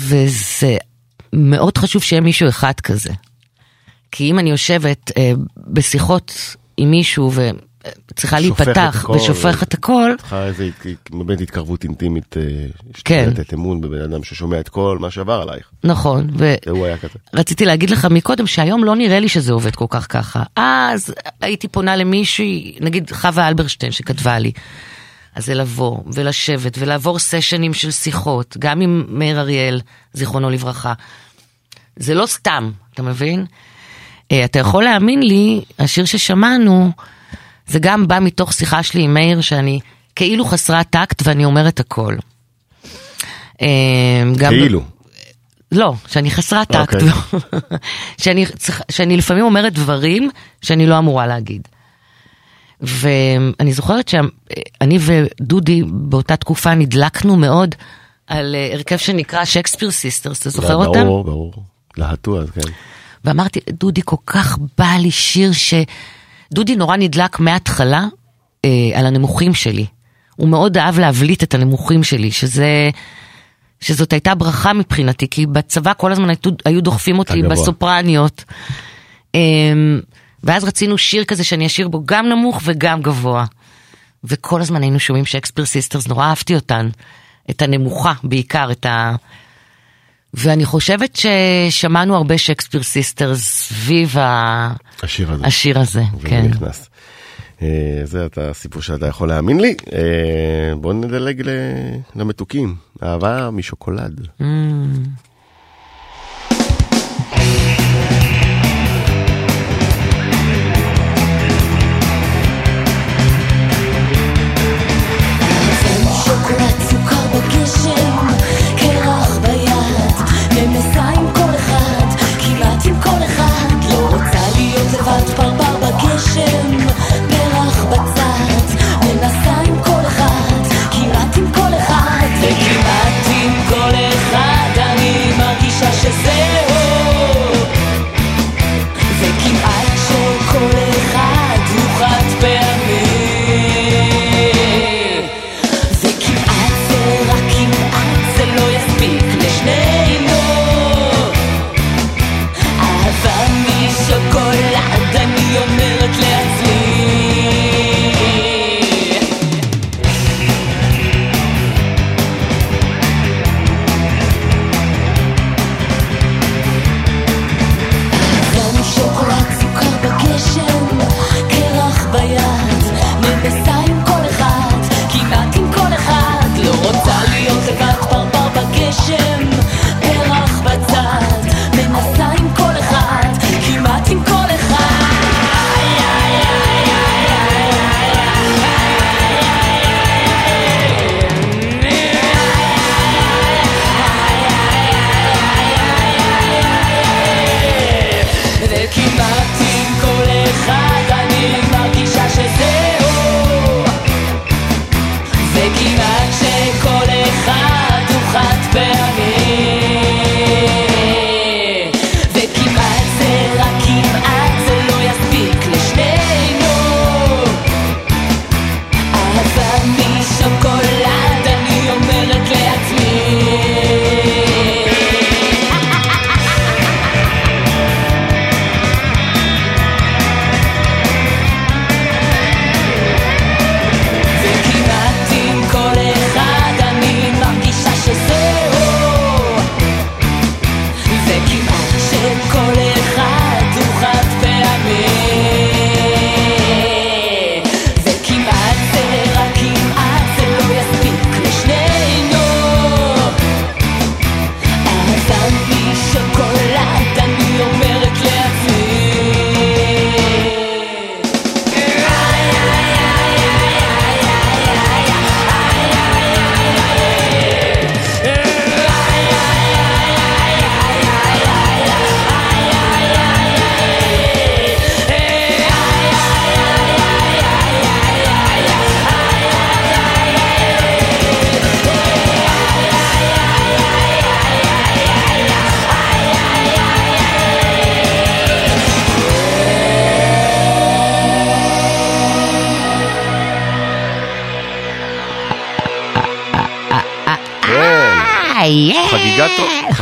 וזה 0.08 0.78
מאוד 1.34 1.78
חשוב 1.78 2.04
שיהיה 2.04 2.22
מישהו 2.22 2.50
אחד 2.50 2.74
כזה. 2.84 3.12
כי 4.12 4.32
אם 4.32 4.40
אני 4.40 4.50
יושבת 4.50 5.12
אה, 5.18 5.32
בשיחות 5.58 6.56
עם 6.78 6.92
מישהו 6.92 7.32
וצריכה 8.12 8.40
להיפתח 8.40 9.10
ושופך 9.16 9.64
את 9.64 9.74
הכל, 9.74 10.12
צריכה 10.18 10.46
איזה 10.46 10.70
באמת 11.10 11.42
התקרבות 11.42 11.84
אינטימית, 11.84 12.38
אה, 12.38 12.44
כן. 13.06 13.30
לתת 13.30 13.54
אמון 13.54 13.82
בבן 13.82 14.02
אדם 14.02 14.24
ששומע 14.24 14.60
את 14.60 14.70
כל 14.70 14.98
מה 15.02 15.12
שעבר 15.12 15.42
עלייך. 15.42 15.70
נכון, 15.84 16.30
ורציתי 17.34 17.66
להגיד 17.66 17.90
לך 17.90 18.06
מקודם 18.06 18.48
שהיום 18.48 18.84
לא 18.84 18.96
נראה 18.96 19.20
לי 19.20 19.30
שזה 19.30 19.54
עובד 19.54 19.76
כל 19.76 19.86
כך 19.90 20.06
ככה. 20.10 20.44
אז 20.56 21.14
הייתי 21.42 21.68
פונה 21.68 21.96
למישהי, 21.96 22.76
נגיד 22.82 23.12
חווה 23.12 23.48
אלברשטיין 23.48 23.92
שכתבה 23.92 24.40
לי. 24.40 24.52
אז 25.36 25.46
זה 25.46 25.54
לבוא 25.54 25.98
ולשבת 26.14 26.78
ולעבור 26.78 27.20
סשנים 27.20 27.74
של 27.74 27.92
שיחות, 27.92 28.58
גם 28.60 28.82
עם 28.82 29.06
מאיר 29.08 29.40
אריאל, 29.40 29.82
זיכרונו 30.14 30.50
לברכה. 30.50 30.94
זה 31.96 32.14
לא 32.14 32.26
סתם, 32.26 32.72
אתה 32.94 33.04
מבין? 33.04 33.46
אה, 34.34 34.46
אתה 34.46 34.60
יכול 34.60 34.84
להאמין 34.84 35.24
לי, 35.24 35.62
השיר 35.80 36.06
ששמענו, 36.06 36.92
זה 37.68 37.80
גם 37.80 38.08
בא 38.08 38.20
מתוך 38.20 38.54
שיחה 38.54 38.84
שלי 38.84 39.02
עם 39.02 39.14
מאיר, 39.14 39.42
שאני 39.42 39.80
כאילו 40.16 40.46
חסרת 40.46 40.90
טקט 40.90 41.22
ואני 41.24 41.46
אומרת 41.46 41.80
הכל. 41.80 42.16
אה, 43.62 44.24
כאילו. 44.50 44.84
לא, 45.72 45.94
שאני 46.08 46.32
חסרת 46.32 46.72
טקט, 46.72 46.94
okay. 46.94 47.06
אוקיי. 47.34 47.60
שאני, 48.18 48.46
שאני 48.92 49.18
לפעמים 49.18 49.44
אומרת 49.44 49.74
דברים 49.74 50.30
שאני 50.62 50.86
לא 50.86 50.98
אמורה 50.98 51.28
להגיד. 51.28 51.68
ואני 52.82 53.74
זוכרת 53.74 54.08
שאני 54.08 54.98
ודודי 55.00 55.84
באותה 55.86 56.36
תקופה 56.36 56.76
נדלקנו 56.76 57.36
מאוד 57.36 57.76
על 58.28 58.56
אה, 58.56 58.70
הרכב 58.74 58.98
שנקרא 58.98 59.46
Shakespeare 59.46 59.92
Sisters, 59.92 60.42
אתה 60.42 60.50
זוכר 60.50 60.76
אותם? 60.76 61.04
ברור, 61.04 61.24
ברור. 61.24 61.54
להטו 61.98 62.42
אז, 62.42 62.52
כן. 62.52 62.72
ואמרתי, 63.26 63.60
דודי, 63.70 64.02
כל 64.06 64.16
כך 64.26 64.58
בא 64.78 64.94
לי 65.00 65.12
שיר 65.12 65.52
ש... 65.52 65.74
דודי 66.54 66.76
נורא 66.76 66.98
נדלק 66.98 67.40
מההתחלה 67.40 68.06
אה, 68.66 68.70
על 68.96 69.06
הנמוכים 69.06 69.54
שלי. 69.54 69.86
הוא 70.36 70.50
מאוד 70.50 70.78
אהב 70.78 71.00
להבליט 71.00 71.44
את 71.44 71.54
הנמוכים 71.54 72.04
שלי, 72.04 72.32
שזה... 72.32 72.90
שזאת 73.82 74.14
הייתה 74.14 74.36
ברכה 74.36 74.74
מבחינתי, 74.74 75.28
כי 75.28 75.46
בצבא 75.46 75.94
כל 75.98 76.12
הזמן 76.12 76.30
היו, 76.30 76.54
היו 76.66 76.82
דוחפים 76.82 77.20
אותי 77.20 77.42
בסופרניות. 77.42 78.44
אה, 79.36 79.40
ואז 80.44 80.64
רצינו 80.64 80.98
שיר 80.98 81.24
כזה 81.24 81.44
שאני 81.44 81.66
אשיר 81.66 81.88
בו 81.88 82.02
גם 82.06 82.30
נמוך 82.30 82.62
וגם 82.64 83.02
גבוה. 83.02 83.46
וכל 84.24 84.62
הזמן 84.62 84.82
היינו 84.82 85.00
שומעים 85.00 85.26
Shakespeare 85.26 85.66
Sisters, 85.66 86.08
נורא 86.08 86.26
אהבתי 86.26 86.56
אותן. 86.56 86.90
את 87.50 87.62
הנמוכה 87.62 88.14
בעיקר, 88.24 88.72
את 88.72 88.86
ה... 88.86 89.16
ואני 90.34 90.66
חושבת 90.66 91.16
ששמענו 91.16 92.16
הרבה 92.16 92.38
Shakespeare 92.38 92.84
Sister 92.84 93.36
סביב 93.36 94.16
השיר 95.04 95.32
הזה. 95.32 95.46
השיר 95.46 95.80
הזה, 95.80 96.04
כן. 96.26 96.46
נכנס. 96.46 96.90
אה, 97.62 98.02
זה 98.04 98.26
אתה 98.26 98.50
הסיפור 98.50 98.82
שאתה 98.82 99.08
יכול 99.08 99.28
להאמין 99.28 99.60
לי. 99.60 99.76
אה, 99.94 100.76
בוא 100.76 100.94
נדלג 100.94 101.50
למתוקים. 102.16 102.76
אהבה 103.04 103.50
משוקולד. 103.52 104.28
Mm. 104.42 104.44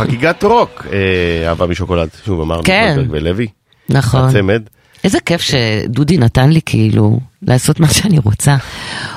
חגיגת 0.07 0.43
רוק, 0.43 0.85
אה, 0.93 1.51
אבא 1.51 1.65
משוקולד, 1.65 2.09
שוב 2.25 2.41
אמרנו, 2.41 2.63
כן. 2.63 2.97
ולוי, 3.09 3.47
נכון. 3.89 4.25
הצמד. 4.25 4.61
איזה 5.03 5.19
כיף 5.19 5.41
שדודי 5.41 6.17
נתן 6.17 6.49
לי 6.49 6.59
כאילו 6.65 7.19
לעשות 7.41 7.79
מה 7.79 7.87
שאני 7.87 8.19
רוצה. 8.19 8.55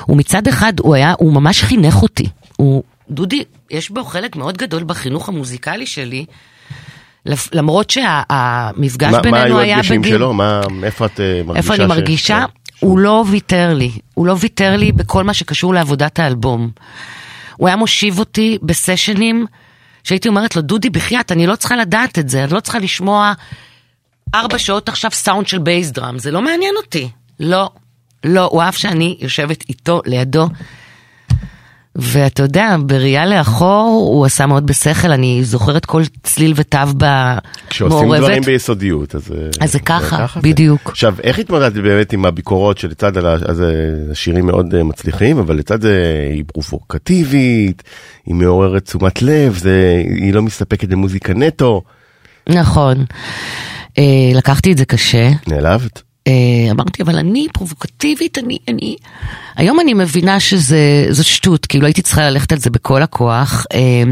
ומצד 0.09 0.47
אחד 0.47 0.73
הוא 0.79 0.95
היה, 0.95 1.13
הוא 1.19 1.33
ממש 1.33 1.63
חינך 1.63 2.01
אותי. 2.01 2.27
הוא, 2.57 2.83
דודי, 3.09 3.43
יש 3.71 3.89
בו 3.89 4.03
חלק 4.03 4.35
מאוד 4.35 4.57
גדול 4.57 4.83
בחינוך 4.83 5.29
המוזיקלי 5.29 5.85
שלי. 5.85 6.25
למרות 7.53 7.89
שהמפגש 7.89 9.11
מה, 9.11 9.17
מה 9.17 9.21
בינינו 9.21 9.45
היו 9.45 9.59
היה 9.59 9.75
הדגשים 9.75 10.01
בגיל... 10.01 10.13
שלו? 10.13 10.33
מה, 10.33 10.61
איפה 10.83 11.05
את 11.05 11.19
אה, 11.19 11.41
מרגישה 11.45 11.73
איפה 11.73 11.75
אני 11.75 11.85
מרגישה? 11.85 12.45
ש- 12.49 12.73
הוא 12.79 12.99
לא 12.99 13.23
ויתר 13.29 13.73
לי. 13.73 13.91
הוא 14.13 14.25
לא 14.25 14.35
ויתר 14.39 14.75
לי 14.75 14.91
בכל 14.91 15.23
מה 15.23 15.33
שקשור 15.33 15.73
לעבודת 15.73 16.19
האלבום. 16.19 16.69
הוא 17.57 17.67
היה 17.67 17.77
מושיב 17.77 18.19
אותי 18.19 18.57
בסשנים 18.63 19.45
שהייתי 20.05 20.27
אומרת 20.27 20.55
לו, 20.55 20.61
דודי, 20.61 20.89
בחייאת, 20.89 21.31
אני 21.31 21.47
לא 21.47 21.55
צריכה 21.55 21.75
לדעת 21.75 22.19
את 22.19 22.29
זה, 22.29 22.43
אני 22.43 22.53
לא 22.53 22.59
צריכה 22.59 22.79
לשמוע 22.79 23.33
ארבע 24.35 24.57
שעות 24.57 24.89
עכשיו 24.89 25.11
סאונד 25.11 25.47
של 25.47 25.57
בייס 25.57 25.91
דראם, 25.91 26.19
זה 26.19 26.31
לא 26.31 26.41
מעניין 26.41 26.73
אותי. 26.77 27.09
לא, 27.39 27.69
לא, 28.23 28.49
הוא 28.51 28.61
אהב 28.61 28.73
שאני 28.73 29.17
יושבת 29.19 29.69
איתו, 29.69 30.01
לידו. 30.05 30.47
ואתה 31.95 32.43
יודע, 32.43 32.75
בראייה 32.85 33.25
לאחור 33.25 34.09
הוא 34.13 34.25
עשה 34.25 34.45
מאוד 34.45 34.67
בשכל, 34.67 35.11
אני 35.11 35.43
זוכרת 35.43 35.85
כל 35.85 36.01
צליל 36.23 36.53
ותו 36.55 36.77
כשעושים 37.69 37.99
במעורבת. 37.99 38.23
דברים 38.23 38.41
ביסודיות, 38.41 39.15
אז... 39.15 39.31
אה, 39.31 39.49
אז 39.61 39.71
זה 39.71 39.79
ככה, 39.79 40.25
זה. 40.33 40.41
בדיוק. 40.41 40.81
עכשיו, 40.85 41.15
איך 41.23 41.39
התמודדת 41.39 41.73
באמת 41.73 42.13
עם 42.13 42.25
הביקורות 42.25 42.77
שלצד 42.77 43.17
אז, 43.17 43.61
אה, 43.61 43.67
השירים 44.11 44.45
מאוד 44.45 44.75
אה, 44.75 44.83
מצליחים, 44.83 45.37
אבל 45.37 45.55
לצד 45.55 45.81
זה 45.81 46.27
היא 46.33 46.43
פרובוקטיבית, 46.47 47.83
היא 48.25 48.35
מעוררת 48.35 48.85
תשומת 48.85 49.21
לב, 49.21 49.57
זה, 49.57 50.01
היא 50.05 50.33
לא 50.33 50.41
מסתפקת 50.41 50.89
במוזיקה 50.89 51.33
נטו. 51.33 51.81
נכון. 52.49 53.05
לקחתי 54.33 54.71
את 54.71 54.77
זה 54.77 54.85
קשה. 54.85 55.29
נעלבת? 55.47 56.01
אה, 56.27 56.71
אמרתי, 56.71 57.03
אבל 57.03 57.17
אני 57.17 57.47
פרובוקטיבית, 57.53 58.37
אני, 58.37 58.57
אני... 58.67 58.95
היום 59.55 59.79
אני 59.79 59.93
מבינה 59.93 60.39
שזה 60.39 61.23
שטות, 61.23 61.65
כאילו 61.65 61.85
הייתי 61.85 62.01
צריכה 62.01 62.29
ללכת 62.29 62.51
על 62.51 62.57
זה 62.57 62.69
בכל 62.69 63.01
הכוח. 63.01 63.65
אה, 63.73 64.03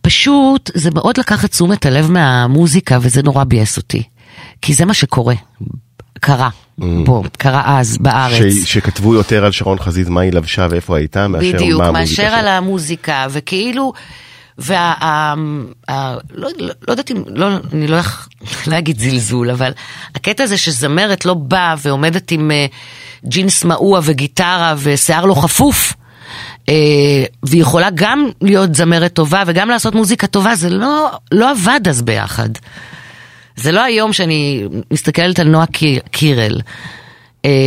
פשוט, 0.00 0.70
זה 0.74 0.90
מאוד 0.90 1.18
לקח 1.18 1.44
את 1.44 1.50
תשומת 1.50 1.86
הלב 1.86 2.10
מהמוזיקה, 2.10 2.98
וזה 3.00 3.22
נורא 3.22 3.44
ביאס 3.44 3.76
אותי. 3.76 4.02
כי 4.62 4.74
זה 4.74 4.84
מה 4.84 4.94
שקורה. 4.94 5.34
קרה, 6.20 6.48
פה, 7.04 7.22
קרה 7.38 7.78
אז, 7.80 7.98
בארץ. 7.98 8.54
ש, 8.64 8.72
שכתבו 8.72 9.14
יותר 9.14 9.44
על 9.44 9.52
שרון 9.52 9.78
חזיז 9.78 10.08
מה 10.08 10.20
היא 10.20 10.32
לבשה 10.32 10.66
ואיפה 10.70 10.96
הייתה, 10.96 11.28
מאשר 11.28 11.56
בדיוק, 11.56 11.80
מה 11.80 11.86
המוזיקה 11.86 12.22
מאשר 12.22 12.30
שלה. 12.30 12.38
על 12.38 12.48
המוזיקה, 12.48 13.26
וכאילו, 13.30 13.92
וה... 14.58 14.78
ה, 15.00 15.34
ה, 15.90 16.14
לא, 16.34 16.48
לא, 16.58 16.66
לא 16.88 16.92
יודעת 16.92 17.10
אם, 17.10 17.22
לא, 17.26 17.46
אני 17.72 17.86
לא, 17.86 17.96
יכ- 17.96 18.28
לא 18.70 18.78
אגיד 18.78 18.98
זלזול, 18.98 19.50
אבל 19.50 19.72
הקטע 20.14 20.44
הזה 20.44 20.58
שזמרת 20.58 21.24
לא 21.24 21.34
באה 21.34 21.74
ועומדת 21.82 22.30
עם 22.30 22.50
אה, 22.50 22.66
ג'ינס 23.24 23.64
מעוע 23.64 24.00
וגיטרה 24.04 24.74
ושיער 24.78 25.24
לא 25.24 25.34
חפוף, 25.34 25.94
אה, 26.68 26.74
והיא 27.42 27.60
יכולה 27.62 27.88
גם 27.94 28.28
להיות 28.40 28.74
זמרת 28.74 29.12
טובה 29.12 29.42
וגם 29.46 29.68
לעשות 29.68 29.94
מוזיקה 29.94 30.26
טובה, 30.26 30.54
זה 30.54 30.70
לא, 30.70 31.10
לא 31.32 31.50
עבד 31.50 31.80
אז 31.88 32.02
ביחד. 32.02 32.48
זה 33.56 33.72
לא 33.72 33.84
היום 33.84 34.12
שאני 34.12 34.64
מסתכלת 34.92 35.38
על 35.40 35.48
נועה 35.48 35.66
קיר- 35.66 36.00
קירל, 36.10 36.60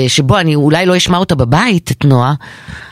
שבו 0.08 0.38
אני 0.40 0.56
אולי 0.56 0.86
לא 0.86 0.98
אשמע 0.98 1.18
אותה 1.18 1.36
בבית, 1.36 1.92
את 1.92 2.06
נועה, 2.06 2.34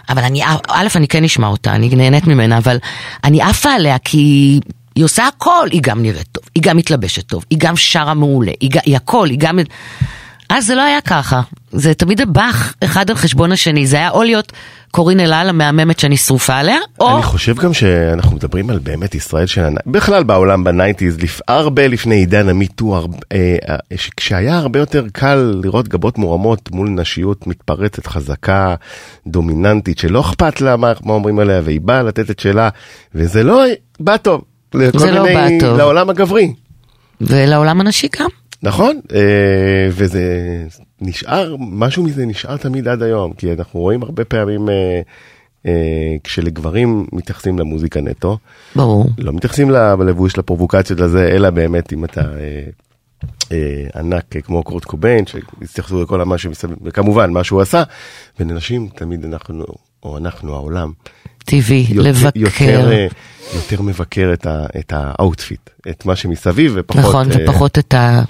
אבל 0.09 0.23
אני, 0.23 0.43
א', 0.67 0.87
אני 0.95 1.07
כן 1.07 1.23
אשמע 1.23 1.47
אותה, 1.47 1.75
אני 1.75 1.89
נהנית 1.89 2.27
ממנה, 2.27 2.57
אבל 2.57 2.77
אני 3.23 3.41
עפה 3.41 3.69
עליה 3.71 3.97
כי 3.97 4.59
היא 4.95 5.05
עושה 5.05 5.27
הכל, 5.27 5.67
היא 5.71 5.81
גם 5.83 6.01
נראית 6.01 6.27
טוב, 6.31 6.43
היא 6.55 6.63
גם 6.63 6.77
מתלבשת 6.77 7.27
טוב, 7.27 7.45
היא 7.49 7.59
גם 7.61 7.77
שרה 7.77 8.13
מעולה, 8.13 8.51
היא, 8.59 8.71
היא 8.85 8.95
הכל, 8.95 9.29
היא 9.29 9.39
גם... 9.39 9.59
אז 10.49 10.65
זה 10.65 10.75
לא 10.75 10.81
היה 10.81 11.01
ככה, 11.01 11.41
זה 11.71 11.93
תמיד 11.93 12.21
הבח 12.21 12.73
אחד 12.83 13.09
על 13.09 13.15
חשבון 13.15 13.51
השני, 13.51 13.87
זה 13.87 13.95
היה 13.97 14.09
או 14.09 14.23
להיות 14.23 14.51
קורין 14.91 15.19
אלעל 15.19 15.49
המהממת 15.49 15.99
שאני 15.99 16.17
שרופה 16.17 16.55
עליה, 16.55 16.77
או... 16.99 17.15
אני 17.15 17.23
חושב 17.23 17.55
גם 17.55 17.73
שאנחנו 17.73 18.35
מדברים 18.35 18.69
על 18.69 18.79
באמת 18.79 19.15
ישראל 19.15 19.45
של... 19.45 19.61
בכלל 19.85 20.23
בעולם 20.23 20.63
ב 20.63 20.69
nineties, 20.69 21.19
לפ... 21.19 21.41
הרבה 21.47 21.87
לפני 21.87 22.15
עידן 22.15 22.49
ה 22.49 22.56
MeToo, 22.56 22.95
הר... 22.95 23.05
אה, 23.31 23.55
אה, 23.69 23.75
כשהיה 24.17 24.57
הרבה 24.57 24.79
יותר 24.79 25.05
קל 25.11 25.59
לראות 25.63 25.87
גבות 25.87 26.17
מורמות 26.17 26.71
מול 26.71 26.89
נשיות 26.89 27.47
מתפרצת, 27.47 28.07
חזקה, 28.07 28.75
דומיננטית, 29.27 29.97
שלא 29.97 30.21
אכפת 30.21 30.61
לה 30.61 30.77
מה, 30.77 30.91
מה 31.03 31.13
אומרים 31.13 31.39
עליה, 31.39 31.61
והיא 31.63 31.81
באה 31.81 32.03
לתת 32.03 32.31
את 32.31 32.39
שלה, 32.39 32.69
וזה 33.15 33.43
לא 33.43 33.63
בא 33.99 34.17
טוב. 34.17 34.41
זה 34.73 35.11
לא 35.11 35.23
בא 35.23 35.47
טוב. 35.59 35.77
לעולם 35.77 36.09
הגברי. 36.09 36.53
ולעולם 37.21 37.81
הנשי 37.81 38.07
גם. 38.19 38.29
נכון, 38.63 38.99
אה, 39.13 39.87
וזה 39.91 40.23
נשאר, 41.01 41.55
משהו 41.59 42.03
מזה 42.03 42.25
נשאר 42.25 42.57
תמיד 42.57 42.87
עד 42.87 43.03
היום, 43.03 43.33
כי 43.33 43.53
אנחנו 43.53 43.79
רואים 43.79 44.03
הרבה 44.03 44.25
פעמים 44.25 44.69
אה, 44.69 45.01
אה, 45.65 46.15
כשלגברים 46.23 47.07
מתייחסים 47.11 47.59
למוזיקה 47.59 48.01
נטו, 48.01 48.37
ברור. 48.75 49.05
לא 49.17 49.33
מתייחסים 49.33 49.69
ללבוש, 49.69 50.37
לפרובוקציות 50.37 50.99
לזה, 50.99 51.27
אלא 51.27 51.49
באמת 51.49 51.93
אם 51.93 52.05
אתה 52.05 52.21
ענק 53.95 54.37
כמו 54.43 54.63
קורט 54.63 54.85
קוביין, 54.85 55.25
שהתייחסו 55.25 56.03
לכל 56.03 56.23
מה 56.23 56.37
שמסביב, 56.37 56.77
וכמובן 56.81 57.31
מה 57.31 57.43
שהוא 57.43 57.61
עשה, 57.61 57.83
ולנשים 58.39 58.89
תמיד 58.95 59.25
אנחנו, 59.25 59.65
או 60.03 60.17
אנחנו, 60.17 60.53
העולם, 60.53 60.91
טבעי, 61.45 61.87
לבקר. 61.89 62.29
יותר, 62.35 63.07
יותר 63.55 63.81
מבקר 63.81 64.33
את, 64.33 64.93
ה, 64.93 65.11
את 65.89 66.05
מה 66.05 66.15
שמסביב, 66.15 66.73
ופחות 66.75 67.03
נכון, 67.03 67.27
ופחות 67.31 67.79
את, 67.79 67.93
ה, 67.93 68.23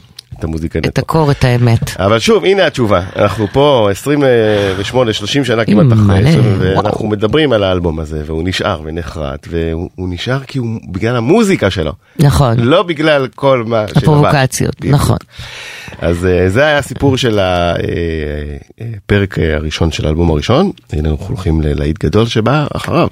את 0.44 0.48
המוזיקה 0.48 0.80
את 0.80 0.86
נטו. 0.86 1.02
הקור, 1.02 1.32
את 1.32 1.44
האמת. 1.44 1.98
אבל 2.00 2.20
שוב, 2.20 2.46
הנה 2.46 2.66
התשובה. 2.66 3.02
אנחנו 3.16 3.48
פה 3.52 3.88
28, 3.92 5.14
30 5.14 5.46
שנה 5.46 5.66
כמעט 5.66 5.94
אחרי, 5.94 6.36
ואנחנו. 6.60 7.08
מדברים 7.08 7.54
על 7.54 7.64
האלבום 7.64 8.00
הזה, 8.00 8.22
והוא 8.26 8.44
נשאר 8.46 8.82
ונחרט, 8.84 9.48
והוא 9.52 9.90
הוא 9.96 10.08
נשאר 10.10 10.40
כי 10.48 10.60
הוא 10.60 10.80
בגלל 10.92 11.16
המוזיקה 11.16 11.70
שלו, 11.70 11.94
נכון, 12.20 12.60
לא 12.60 12.84
בגלל 12.84 13.28
כל 13.36 13.64
מה 13.68 13.86
שבא. 13.88 14.00
הפרובוקציות. 14.00 14.86
נכון. 14.86 15.18
אז 16.02 16.26
אה, 16.26 16.50
זה 16.50 16.66
היה 16.66 16.78
הסיפור 16.78 17.18
של 17.18 17.40
הפרק 17.42 19.40
הראשון 19.40 19.92
של 19.92 20.06
האלבום 20.06 20.32
הראשון, 20.32 20.72
הנה 20.94 21.10
אנחנו 21.10 21.26
הולכים 21.28 21.62
ללהיט 21.62 22.04
גדול 22.04 22.26
שבא 22.26 22.68
אחריו. 22.76 23.08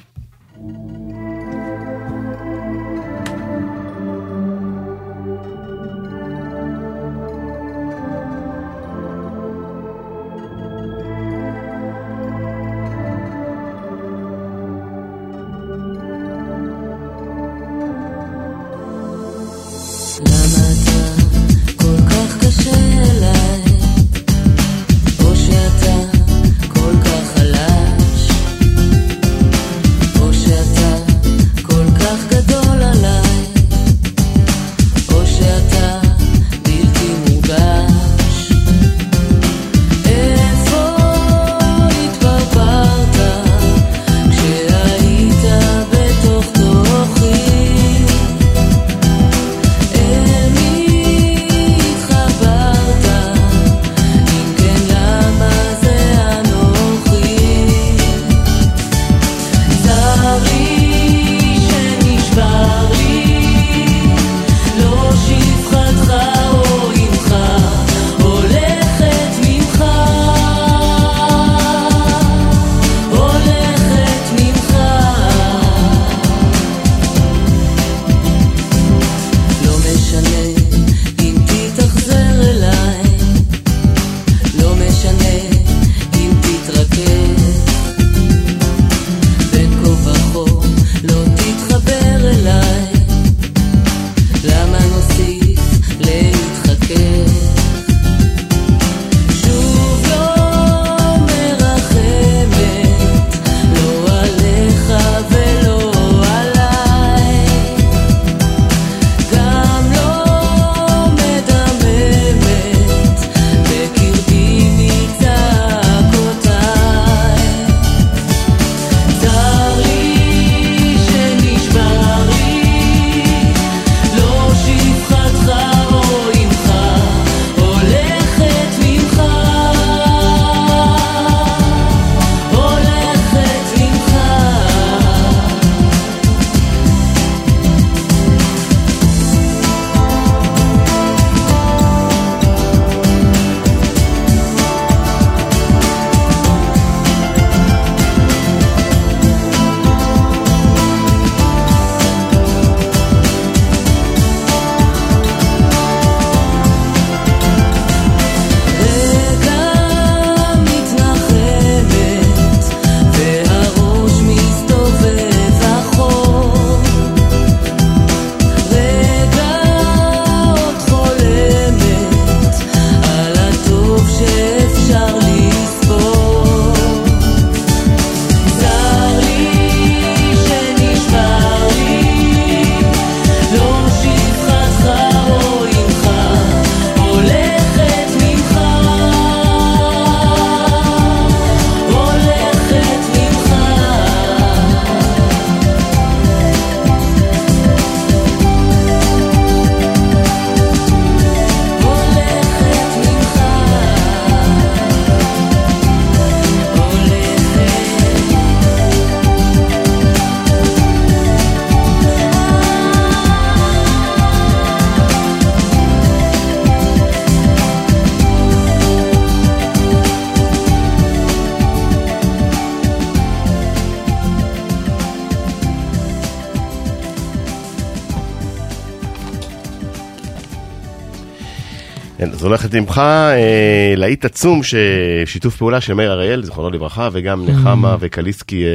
הולכת 232.71 232.89
ממך 232.89 232.97
אה, 232.97 233.93
להיט 233.97 234.25
עצום, 234.25 234.61
ששיתוף 234.63 235.55
פעולה 235.55 235.81
של 235.81 235.93
מאיר 235.93 236.11
אריאל, 236.11 236.43
זיכרונו 236.43 236.69
לברכה, 236.69 237.09
וגם 237.11 237.45
נחמה 237.45 237.95
וקליסקי 237.99 238.63
אה, 238.63 238.69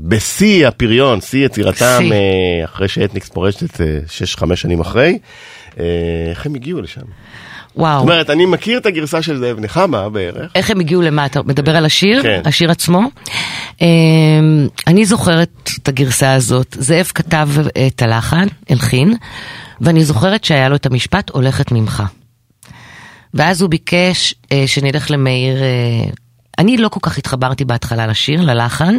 בשיא 0.00 0.68
הפריון, 0.68 1.20
שיא 1.20 1.46
יצירתם. 1.46 2.02
אה, 2.12 2.64
אחרי 2.64 2.88
שאתניקס 2.88 3.28
פורשת 3.28 3.80
אה, 3.80 3.98
שש, 4.10 4.36
חמש 4.36 4.60
שנים 4.60 4.80
אחרי. 4.80 5.18
אה, 5.80 5.84
איך 6.30 6.46
הם 6.46 6.54
הגיעו 6.54 6.80
לשם? 6.80 7.00
וואו. 7.76 7.98
זאת 7.98 8.02
אומרת, 8.02 8.30
אני 8.30 8.46
מכיר 8.46 8.78
את 8.78 8.86
הגרסה 8.86 9.22
של 9.22 9.38
זאב 9.38 9.60
נחמה 9.60 10.08
בערך. 10.08 10.52
איך 10.54 10.70
הם 10.70 10.80
הגיעו 10.80 11.02
למה? 11.02 11.26
אתה 11.26 11.42
מדבר 11.42 11.76
על 11.76 11.84
השיר? 11.84 12.22
כן. 12.22 12.40
השיר 12.44 12.70
עצמו? 12.70 13.00
אמ, 13.80 13.86
אני 14.86 15.04
זוכרת 15.04 15.70
את 15.82 15.88
הגרסה 15.88 16.34
הזאת. 16.34 16.76
זאב 16.80 17.10
כתב 17.14 17.48
את 17.86 18.02
הלחן, 18.02 18.46
הלחין, 18.70 19.14
ואני 19.80 20.04
זוכרת 20.04 20.44
שהיה 20.44 20.68
לו 20.68 20.76
את 20.76 20.86
המשפט 20.86 21.30
הולכת 21.30 21.72
ממך. 21.72 22.02
ואז 23.36 23.62
הוא 23.62 23.70
ביקש 23.70 24.34
אה, 24.52 24.64
שנלך 24.66 25.10
למאיר, 25.10 25.62
אה, 25.62 26.10
אני 26.58 26.76
לא 26.76 26.88
כל 26.88 27.00
כך 27.02 27.18
התחברתי 27.18 27.64
בהתחלה 27.64 28.06
לשיר, 28.06 28.40
ללחן. 28.40 28.96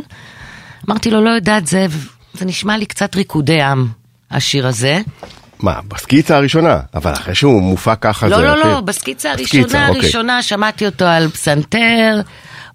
אמרתי 0.90 1.12
לו, 1.12 1.22
לא 1.22 1.30
יודעת, 1.30 1.68
זאב, 1.68 2.08
זה 2.34 2.46
נשמע 2.46 2.78
לי 2.78 2.86
קצת 2.86 3.16
ריקודי 3.16 3.62
עם, 3.62 3.88
השיר 4.32 4.68
הזה. 4.68 5.02
מה, 5.60 5.80
בסקיצה 5.88 6.38
הראשונה, 6.38 6.80
אבל 6.94 7.14
אחרי 7.14 7.36
שהוא 7.36 7.62
מופק 7.62 7.98
ככה 8.02 8.28
לא, 8.28 8.38
זה... 8.38 8.44
לא, 8.44 8.64
כן. 8.64 8.70
לא, 8.70 8.82
בסקיצה 8.82 9.34
בסקיצה, 9.34 9.58
הראשונה, 9.58 9.88
אוקיי. 9.88 10.02
הראשונה, 10.02 10.44
שמעתי 10.44 10.86
אותו 10.86 11.06
על 11.06 11.30
פסנתר, 11.30 12.22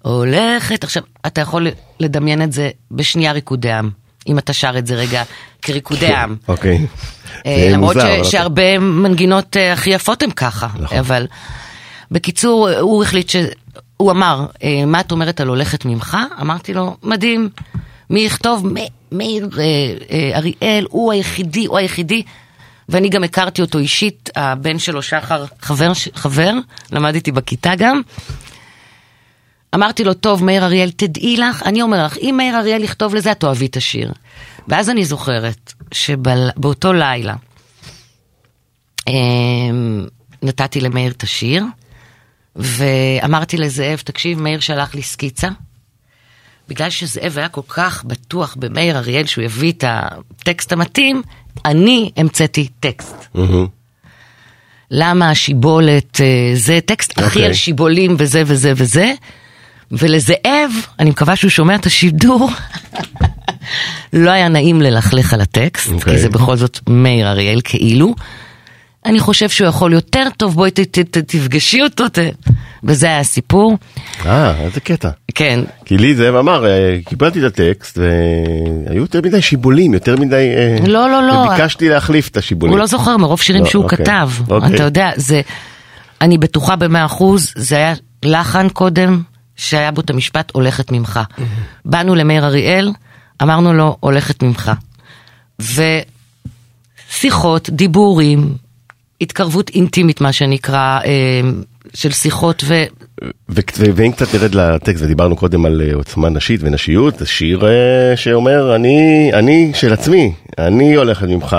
הולכת, 0.01 0.83
עכשיו, 0.83 1.03
אתה 1.25 1.41
יכול 1.41 1.67
לדמיין 1.99 2.41
את 2.41 2.51
זה 2.51 2.69
בשנייה 2.91 3.31
ריקודי 3.31 3.71
עם, 3.71 3.89
אם 4.27 4.37
אתה 4.37 4.53
שר 4.53 4.77
את 4.77 4.87
זה 4.87 4.95
רגע 4.95 5.23
כריקודי 5.61 6.13
עם. 6.15 6.35
אוקיי. 6.47 6.85
אה, 7.45 7.69
למרות 7.71 7.95
שהרבה 8.23 8.79
מנגינות 8.79 9.57
אה, 9.57 9.73
הכי 9.73 9.89
יפות 9.89 10.23
הן 10.23 10.31
ככה, 10.31 10.67
נכון. 10.79 10.97
אבל 10.97 11.27
בקיצור, 12.11 12.69
הוא 12.69 13.03
החליט 13.03 13.29
ש... 13.29 13.35
הוא 13.97 14.11
אמר, 14.11 14.45
אה, 14.63 14.85
מה 14.85 14.99
את 14.99 15.11
אומרת 15.11 15.41
על 15.41 15.47
הולכת 15.47 15.85
ממך? 15.85 16.17
אמרתי 16.41 16.73
לו, 16.73 16.97
מדהים, 17.03 17.49
מי 18.09 18.21
יכתוב? 18.21 18.67
מאיר 19.11 19.49
אה, 19.57 19.63
אה, 20.11 20.37
אריאל, 20.37 20.85
הוא 20.89 21.11
היחידי, 21.11 21.65
הוא 21.65 21.77
היחידי. 21.77 22.23
ואני 22.89 23.09
גם 23.09 23.23
הכרתי 23.23 23.61
אותו 23.61 23.79
אישית, 23.79 24.29
הבן 24.35 24.79
שלו 24.79 25.01
שחר, 25.01 25.45
חבר, 25.61 25.91
חבר, 26.15 26.51
למד 26.91 27.15
איתי 27.15 27.31
בכיתה 27.31 27.75
גם. 27.77 28.01
אמרתי 29.75 30.03
לו, 30.03 30.13
טוב, 30.13 30.43
מאיר 30.43 30.65
אריאל, 30.65 30.91
תדעי 30.91 31.37
לך, 31.37 31.63
אני 31.63 31.81
אומר 31.81 32.05
לך, 32.05 32.17
אם 32.17 32.33
מאיר 32.37 32.59
אריאל 32.59 32.83
יכתוב 32.83 33.15
לזה, 33.15 33.31
את 33.31 33.39
תאהבי 33.39 33.65
את 33.65 33.77
השיר. 33.77 34.11
ואז 34.67 34.89
אני 34.89 35.05
זוכרת 35.05 35.73
שבאותו 35.91 36.93
לילה 36.93 37.35
אמ, 39.07 40.05
נתתי 40.41 40.81
למאיר 40.81 41.11
את 41.11 41.23
השיר, 41.23 41.63
ואמרתי 42.55 43.57
לזאב, 43.57 44.01
תקשיב, 44.05 44.41
מאיר 44.41 44.59
שלח 44.59 44.95
לי 44.95 45.01
סקיצה. 45.01 45.49
בגלל 46.69 46.89
שזאב 46.89 47.37
היה 47.37 47.49
כל 47.49 47.61
כך 47.67 48.03
בטוח 48.03 48.55
במאיר 48.59 48.97
אריאל 48.97 49.25
שהוא 49.25 49.43
יביא 49.43 49.71
את 49.71 49.83
הטקסט 49.87 50.71
המתאים, 50.71 51.21
אני 51.65 52.11
המצאתי 52.17 52.67
טקסט. 52.79 53.15
מהמם. 53.33 53.67
למה 54.91 55.29
השיבולת, 55.29 56.21
אה, 56.21 56.51
זה 56.53 56.79
טקסט 56.85 57.11
הכי 57.17 57.25
אוקיי. 57.25 57.45
על 57.45 57.53
שיבולים 57.53 58.15
וזה 58.19 58.43
וזה 58.45 58.73
וזה. 58.75 59.13
ולזאב, 59.99 60.71
אני 60.99 61.09
מקווה 61.09 61.35
שהוא 61.35 61.49
שומע 61.51 61.75
את 61.75 61.85
השידור, 61.85 62.49
לא 64.13 64.31
היה 64.31 64.47
נעים 64.47 64.81
ללכלך 64.81 65.33
על 65.33 65.41
הטקסט, 65.41 65.91
אוקיי. 65.91 66.13
כי 66.13 66.19
זה 66.19 66.29
בכל 66.29 66.55
זאת 66.57 66.79
מאיר 66.89 67.29
אריאל 67.29 67.59
כאילו. 67.63 68.15
אני 69.05 69.19
חושב 69.19 69.49
שהוא 69.49 69.67
יכול 69.67 69.93
יותר 69.93 70.23
טוב, 70.37 70.53
בואי 70.55 70.71
ת- 70.71 70.79
ת- 70.79 70.99
ת- 70.99 71.17
תפגשי 71.17 71.81
אותו, 71.81 72.07
ת- 72.07 72.19
וזה 72.83 73.05
היה 73.05 73.19
הסיפור. 73.19 73.77
אה, 74.25 74.57
איזה 74.59 74.79
קטע. 74.79 75.09
כן, 75.35 75.59
כי 75.85 75.97
לי 75.97 76.15
זאב 76.15 76.35
אמר, 76.35 76.65
אה, 76.65 76.97
קיבלתי 77.09 77.39
את 77.39 77.43
הטקסט 77.43 77.97
והיו 77.97 79.01
יותר 79.01 79.19
מדי 79.23 79.41
שיבולים, 79.41 79.93
יותר 79.93 80.15
מדי... 80.17 80.53
אה, 80.55 80.87
לא, 80.87 81.09
לא, 81.09 81.27
לא. 81.27 81.33
וביקשתי 81.33 81.89
להחליף 81.89 82.27
את 82.27 82.37
השיבולים. 82.37 82.71
הוא 82.73 82.79
לא 82.79 82.85
זוכר 82.85 83.17
מרוב 83.17 83.41
שירים 83.41 83.63
לא, 83.63 83.69
שהוא 83.69 83.83
אוקיי. 83.83 83.97
כתב. 83.97 84.29
אוקיי. 84.49 84.75
אתה 84.75 84.83
יודע, 84.83 85.09
זה, 85.15 85.41
אני 86.21 86.37
בטוחה 86.37 86.75
במאה 86.75 87.05
אחוז, 87.05 87.53
זה 87.55 87.75
היה 87.75 87.93
לחן 88.25 88.69
קודם, 88.69 89.21
שהיה 89.55 89.91
בו 89.91 90.01
את 90.01 90.09
המשפט 90.09 90.51
הולכת 90.53 90.91
ממך. 90.91 91.19
באנו 91.85 92.15
למאיר 92.15 92.45
אריאל, 92.45 92.91
אמרנו 93.41 93.73
לו 93.73 93.97
הולכת 93.99 94.43
ממך. 94.43 94.71
ושיחות, 97.09 97.69
דיבורים, 97.69 98.57
התקרבות 99.21 99.69
אינטימית 99.69 100.21
מה 100.21 100.31
שנקרא, 100.31 100.99
אה, 101.05 101.41
של 101.93 102.11
שיחות 102.11 102.63
ו... 102.65 102.83
ואם 103.77 104.11
קצת 104.11 104.35
נרד 104.35 104.55
לטקסט, 104.55 105.03
ודיברנו 105.03 105.35
קודם 105.35 105.65
על 105.65 105.81
אה, 105.81 105.95
עוצמה 105.95 106.29
נשית 106.29 106.61
ונשיות, 106.63 107.19
זה 107.19 107.25
שיר 107.25 107.65
אה, 107.65 108.17
שאומר, 108.17 108.75
אני, 108.75 109.29
אני 109.33 109.71
של 109.73 109.93
עצמי, 109.93 110.33
אני 110.57 110.95
הולכת 110.95 111.27
ממך. 111.27 111.57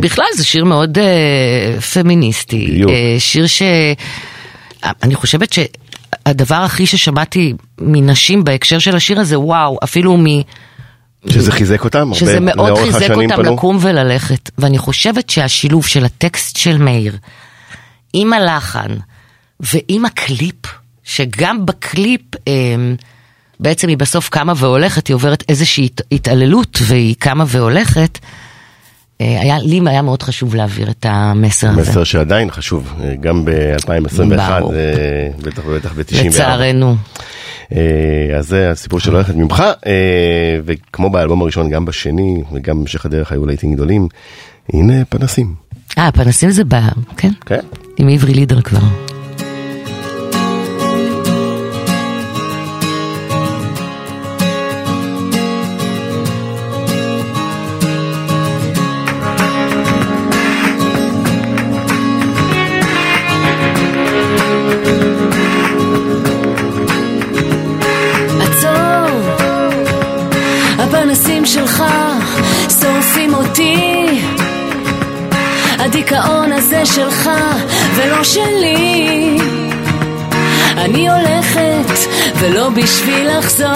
בכלל 0.00 0.26
זה 0.36 0.44
שיר 0.44 0.64
מאוד 0.64 0.98
פמיניסטי, 1.92 2.82
שיר 3.18 3.46
ש... 3.46 3.62
אני 5.02 5.14
חושבת 5.14 5.52
שהדבר 6.28 6.54
הכי 6.54 6.86
ששמעתי 6.86 7.54
מנשים 7.80 8.44
בהקשר 8.44 8.78
של 8.78 8.96
השיר 8.96 9.20
הזה, 9.20 9.38
וואו, 9.38 9.78
אפילו 9.84 10.16
מ... 10.16 10.24
שזה 11.28 11.52
חיזק 11.52 11.84
אותם, 11.84 11.98
הרבה 11.98 12.14
שזה 12.14 12.40
מאוד 12.40 12.78
חיזק 12.78 13.10
אותם 13.10 13.36
פנו. 13.36 13.54
לקום 13.54 13.78
וללכת. 13.80 14.50
ואני 14.58 14.78
חושבת 14.78 15.30
שהשילוב 15.30 15.86
של 15.86 16.04
הטקסט 16.04 16.56
של 16.56 16.78
מאיר, 16.78 17.16
עם 18.12 18.32
הלחן 18.32 18.88
ועם 19.60 20.04
הקליפ, 20.04 20.66
שגם 21.04 21.66
בקליפ 21.66 22.20
אה, 22.48 22.52
בעצם 23.60 23.88
היא 23.88 23.96
בסוף 23.96 24.28
קמה 24.28 24.52
והולכת, 24.56 25.06
היא 25.06 25.14
עוברת 25.14 25.44
איזושהי 25.48 25.84
הת- 25.86 26.00
התעללות 26.12 26.78
והיא 26.82 27.14
קמה 27.18 27.44
והולכת. 27.48 28.18
אה, 29.20 29.40
היה, 29.40 29.58
לי 29.58 29.80
היה 29.86 30.02
מאוד 30.02 30.22
חשוב 30.22 30.54
להעביר 30.54 30.90
את 30.90 31.06
המסר 31.08 31.68
הזה. 31.68 31.80
מסר 31.80 32.04
שעדיין 32.04 32.50
חשוב, 32.50 32.94
אה, 33.02 33.14
גם 33.20 33.44
ב-2021, 33.44 34.60
ברור. 34.60 34.72
בטח 35.42 35.62
ובטח 35.66 35.92
ב-94. 35.92 36.26
לצערנו. 36.26 36.96
אה, 37.72 38.38
אז 38.38 38.48
זה 38.48 38.70
הסיפור 38.70 39.00
של 39.00 39.14
הולכת 39.14 39.34
ממך, 39.34 39.64
אה, 39.86 40.60
וכמו 40.64 41.10
באלבום 41.10 41.42
הראשון, 41.42 41.70
גם 41.70 41.84
בשני 41.84 42.42
וגם 42.52 42.76
בהמשך 42.76 43.06
הדרך 43.06 43.32
היו 43.32 43.46
להיטים 43.46 43.74
גדולים. 43.74 44.08
הנה 44.72 45.04
פנסים, 45.04 45.54
אה, 45.98 46.12
פנסים 46.12 46.50
זה 46.50 46.64
בא, 46.64 46.88
כן? 47.16 47.30
כן? 47.46 47.60
עם 47.96 48.08
עברי 48.08 48.34
לידר 48.34 48.60
כבר. 48.60 49.09
ולא 82.40 82.68
בשביל 82.68 83.38
לחזור. 83.38 83.68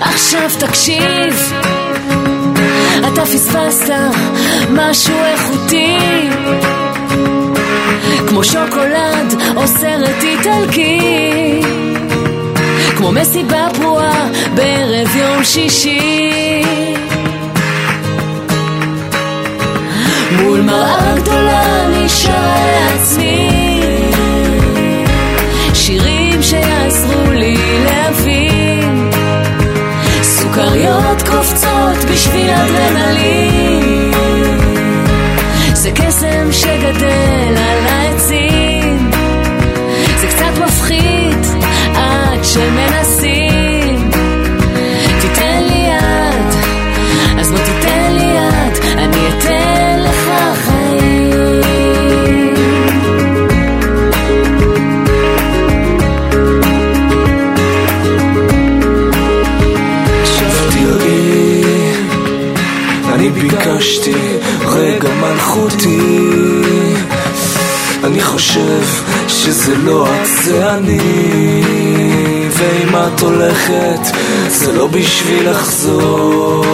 עכשיו 0.00 0.50
תקשיב, 0.58 1.52
אתה 3.12 3.24
פספסת 3.24 3.92
משהו 4.70 5.14
איכותי. 5.24 5.96
כמו 8.28 8.44
שוקולד 8.44 9.34
או 9.56 9.66
סרט 9.66 10.22
איטלקי 10.22 11.60
כמו 12.96 13.12
מסיבה 13.12 13.66
פרועה 13.74 14.28
בערב 14.54 15.16
יום 15.16 15.44
שישי 15.44 16.62
מול 20.32 20.60
מראה 20.60 21.14
גדולה 21.16 21.88
נשאר 21.88 22.64
לעצמי 22.66 23.73
שירים 25.86 26.42
שיעזרו 26.42 27.30
לי 27.30 27.56
להבין. 27.84 29.10
סוכריות 30.22 31.22
קופצות 31.22 32.04
בשביל 32.12 32.50
אדרנלין. 32.50 34.12
זה 35.72 35.90
קסם 35.90 36.52
שגדל 36.52 37.54
על 37.56 37.86
העצים. 37.86 39.10
זה 40.20 40.26
קצת 40.26 40.62
מפחיד 40.64 41.38
עד 41.94 42.44
שמנסים 42.44 43.13
אותי. 65.56 66.00
אני 68.04 68.22
חושב 68.22 68.82
שזה 69.28 69.76
לא 69.76 70.06
את, 70.06 70.26
זה 70.44 70.74
אני. 70.74 71.62
ואם 72.50 72.96
את 72.96 73.20
הולכת 73.20 74.16
זה 74.48 74.72
לא 74.72 74.86
בשביל 74.86 75.50
לחזור. 75.50 76.64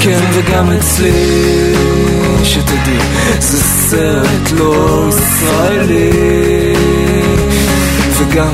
כן 0.00 0.20
וגם 0.32 0.72
אצלי 0.72 1.74
שתדעי 2.44 2.98
זה 3.40 3.58
סרט 3.62 4.52
לא 4.52 5.04
ישראלי. 5.08 6.10
וגם, 8.18 8.52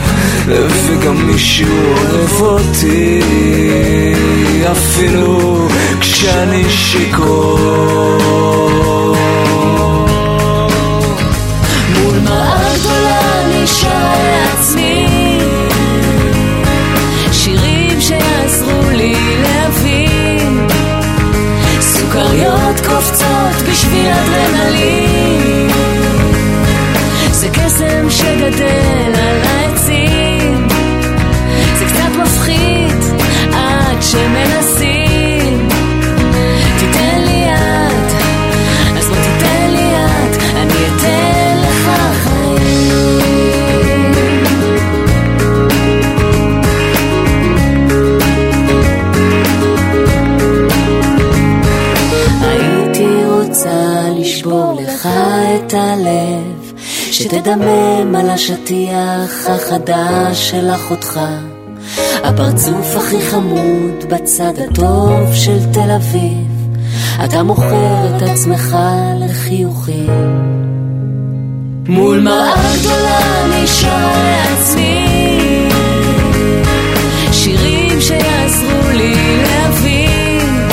וגם 0.86 1.26
מישהו 1.26 1.94
אוהב 1.96 2.40
אותי 2.40 3.20
אפילו 4.70 5.68
כשאני 6.00 6.70
שיכור. 6.70 7.58
מול 11.94 12.18
מראה 12.24 12.74
גדולה 12.78 13.44
אני 13.44 13.66
שר 13.66 14.12
לעצמי. 14.22 15.08
שירים 17.32 18.00
שיעזרו 18.00 18.90
לי 18.90 19.16
להבין. 19.42 20.66
סוכריות 21.80 22.80
קופצות 22.88 23.62
בשביל 23.70 24.06
אדרנלין. 24.08 25.70
זה 27.32 27.48
קסם 27.48 28.10
שגדל 28.10 29.12
על 29.14 29.40
העצים. 29.44 30.68
זה 31.78 31.84
קצת 31.84 32.16
מפחיד 32.22 32.96
עד 33.52 34.02
שמנסים 34.02 34.51
שתדמם 57.22 58.14
על 58.14 58.30
השטיח 58.30 59.46
החדש 59.48 60.50
של 60.50 60.70
אחותך 60.70 61.20
הפרצוף 62.24 62.96
הכי 62.96 63.20
חמוד 63.30 64.04
בצד 64.08 64.52
הטוב 64.58 65.34
של 65.34 65.58
תל 65.72 65.90
אביב. 65.90 66.48
אתה 67.24 67.42
מוכר 67.42 68.16
את 68.16 68.22
עצמך 68.22 68.76
לחיוכים 69.20 70.10
מול 71.88 72.20
מראה 72.20 72.76
גדולה 72.80 73.44
אני 73.44 73.66
שר 73.66 74.10
לעצמי 74.24 75.68
שירים 77.32 78.00
שיעזרו 78.00 78.90
לי 78.92 79.42
להבין. 79.42 80.68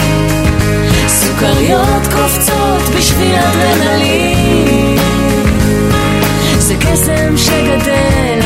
סוכריות 1.07 2.03
קופצות 2.15 2.95
בשביל 2.97 3.35
אדרנלין 3.35 5.18
זה 6.79 6.91
קסם 6.91 7.37
שגדל 7.37 8.38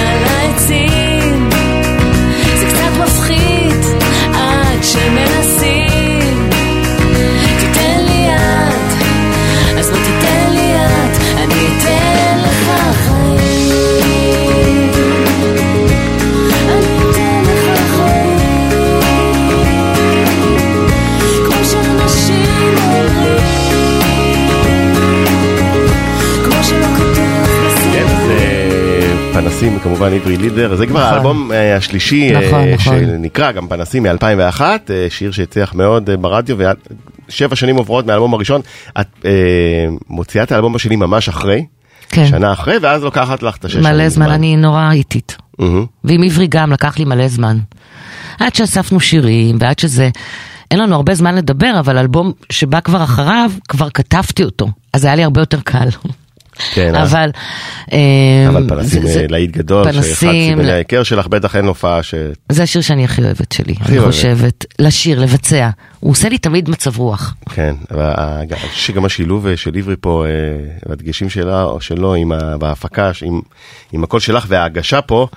כמובן 30.04 30.22
עברי 30.22 30.38
לידר, 30.38 30.76
זה 30.76 30.88
כבר 30.88 31.00
נכון. 31.00 31.14
האלבום 31.14 31.52
אה, 31.52 31.76
השלישי, 31.76 32.36
אה, 32.36 32.48
נכון, 32.48 32.68
נכון. 32.68 33.00
שנקרא 33.00 33.52
גם 33.52 33.68
פנסים 33.68 34.04
מ-2001, 34.04 34.62
אה, 34.62 34.78
שיר 35.10 35.32
שהצליח 35.32 35.74
מאוד 35.74 36.10
ברדיו, 36.22 36.58
ושבע 37.30 37.56
שנים 37.56 37.76
עוברות 37.76 38.06
מהאלבום 38.06 38.34
הראשון, 38.34 38.62
את 39.02 39.08
אה, 39.26 39.32
מוציאה 40.10 40.44
את 40.44 40.52
האלבום 40.52 40.76
השני 40.76 40.96
ממש 40.96 41.30
אחרי, 41.30 41.66
כן. 42.10 42.26
שנה 42.26 42.54
אחרי, 42.54 42.78
ואז 42.82 43.04
לוקחת 43.04 43.44
לך 43.44 43.58
את 43.58 43.66
השש 43.66 43.74
שנים. 43.74 43.94
מלא 43.94 44.10
זמן, 44.10 44.32
אני 44.32 44.56
נורא 44.56 44.92
איטית. 44.92 45.38
ועם 46.04 46.24
עברי 46.24 46.48
גם 46.50 46.72
לקח 46.72 47.00
לי 47.00 47.06
מלא 47.06 47.28
זמן. 47.28 47.58
עד 48.40 48.56
שאספנו 48.56 49.00
שירים, 49.00 49.58
ועד 49.60 49.80
שזה... 49.80 50.10
אין 50.72 50.80
לנו 50.80 50.96
הרבה 50.96 51.16
זמן 51.16 51.36
לדבר, 51.36 51.72
אבל 51.80 51.98
אלבום 51.98 52.32
שבא 52.50 52.80
כבר 52.80 53.04
אחריו, 53.04 53.52
כבר 53.68 53.90
כתבתי 53.90 54.44
אותו. 54.44 54.68
אז 54.94 55.06
היה 55.06 55.16
לי 55.16 55.24
הרבה 55.24 55.42
יותר 55.42 55.60
קל. 55.62 55.88
כן, 56.74 56.96
אה? 56.96 57.04
אבל... 57.04 57.30
אה, 57.94 57.98
אבל 58.50 58.70
פנסים 58.70 59.08
זה- 59.08 59.20
אה, 59.22 59.26
להיט 59.30 59.52
גדול, 59.52 59.84
שאחד 59.84 59.94
פנסים, 59.96 60.30
סימני 60.58 60.72
ההיכר 60.72 61.04
שלך, 61.04 61.28
בטח 61.28 61.56
אין 61.56 61.66
הופעה 61.66 62.04
ש... 62.04 62.14
זה 62.52 62.64
השיר 62.64 62.82
שאני 62.82 63.06
הכי 63.06 63.22
אוהבת 63.24 63.52
שלי, 63.52 63.76
אני 63.86 63.98
אוהבת. 63.98 64.14
חושבת. 64.14 64.66
לשיר, 64.80 65.20
לבצע. 65.20 65.70
הוא 66.00 66.12
עושה 66.12 66.30
לי 66.30 66.38
תמיד 66.38 66.70
מצב 66.70 66.98
רוח. 66.98 67.36
כן, 67.50 67.76
אני 67.92 68.48
חושב 68.56 68.94
שגם 68.94 69.06
השילוב 69.06 69.56
של 69.56 69.72
עברי 69.78 69.96
פה, 70.02 70.26
והדגשים 70.90 71.30
שלה 71.30 71.64
או 71.64 71.82
שלו 71.82 72.14
עם 72.16 72.32
ה- 72.32 72.58
בהפקה, 72.58 73.12
עם, 73.26 73.42
עם 73.92 74.04
הקול 74.04 74.20
שלך 74.20 74.46
וההגשה 74.48 75.02
פה, 75.02 75.28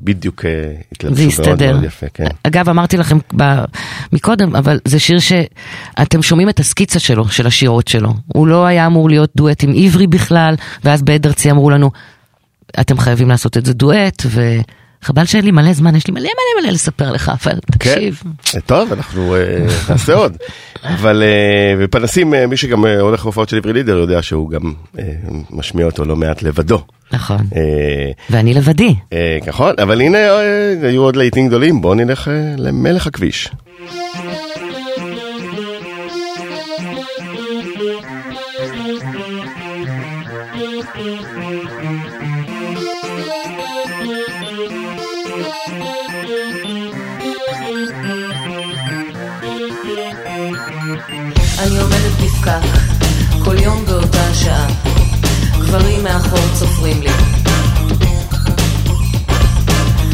בדיוק 0.00 0.44
אה, 0.44 0.50
התלבשו 0.92 1.42
מאוד. 1.42 1.62
מאוד 1.62 1.84
יפה, 1.84 2.06
כן. 2.14 2.26
אגב, 2.42 2.68
אמרתי 2.68 2.96
לכם 2.96 3.18
ב- 3.36 3.64
מקודם, 4.12 4.56
אבל 4.56 4.80
זה 4.84 4.98
שיר 4.98 5.18
שאתם 5.18 6.22
שומעים 6.22 6.48
את 6.48 6.60
הסקיצה 6.60 6.98
שלו, 6.98 7.28
של 7.28 7.46
השירות 7.46 7.88
שלו. 7.88 8.14
הוא 8.26 8.46
לא 8.46 8.66
היה 8.66 8.86
אמור 8.86 9.08
להיות 9.08 9.30
דואט 9.36 9.62
עם 9.64 9.72
עברי 9.76 10.06
בכלל, 10.06 10.54
ואז 10.84 11.02
בעד 11.02 11.26
ארצי 11.26 11.50
אמרו 11.50 11.70
לנו, 11.70 11.90
אתם 12.80 12.98
חייבים 12.98 13.28
לעשות 13.28 13.56
את 13.56 13.66
זה 13.66 13.72
דואט, 13.72 14.22
וחבל 15.06 15.24
שאין 15.24 15.44
לי 15.44 15.50
מלא 15.50 15.72
זמן, 15.72 15.96
יש 15.96 16.06
לי 16.06 16.12
מלא 16.12 16.22
מלא 16.22 16.62
מלא 16.62 16.72
לספר 16.72 17.12
לך, 17.12 17.32
אבל 17.42 17.58
תקשיב. 17.72 18.22
כן, 18.42 18.60
טוב, 18.60 18.92
אנחנו 18.92 19.34
אה, 19.34 19.66
נעשה 19.88 20.14
עוד. 20.14 20.36
אבל 20.82 21.22
אה, 21.22 21.74
ופנסים, 21.78 22.34
אה, 22.34 22.46
מי 22.46 22.56
שגם 22.56 22.86
הולך 22.86 23.24
להופעות 23.24 23.48
של 23.48 23.56
עברי 23.56 23.72
לידר 23.72 23.96
יודע 23.96 24.22
שהוא 24.22 24.50
גם 24.50 24.72
משמיע 25.50 25.86
אותו 25.86 26.04
לא 26.04 26.16
מעט 26.16 26.42
לבדו. 26.42 26.82
נכון. 27.12 27.38
ואני 28.30 28.54
לבדי. 28.54 28.94
נכון, 29.46 29.74
אבל 29.82 30.00
הנה 30.00 30.18
היו 30.82 31.02
עוד 31.02 31.16
להיטים 31.16 31.48
גדולים, 31.48 31.80
בואו 31.80 31.94
נלך 31.94 32.30
למלך 32.56 33.06
הכביש. 33.06 33.50
גברים 55.78 56.04
מאחור 56.04 56.38
צופרים 56.54 57.02
לי. 57.02 57.10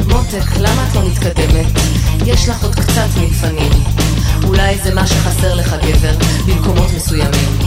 מותק, 0.06 0.56
למה 0.58 0.86
את 0.90 0.94
לא 0.94 1.02
מתקדמת? 1.08 1.66
יש 2.26 2.48
לך 2.48 2.62
עוד 2.62 2.74
קצת 2.74 3.08
מלפנים. 3.20 3.72
אולי 4.44 4.78
זה 4.78 4.94
מה 4.94 5.06
שחסר 5.06 5.54
לך 5.54 5.74
גבר, 5.86 6.12
במקומות 6.46 6.90
מסוימים. 6.96 7.58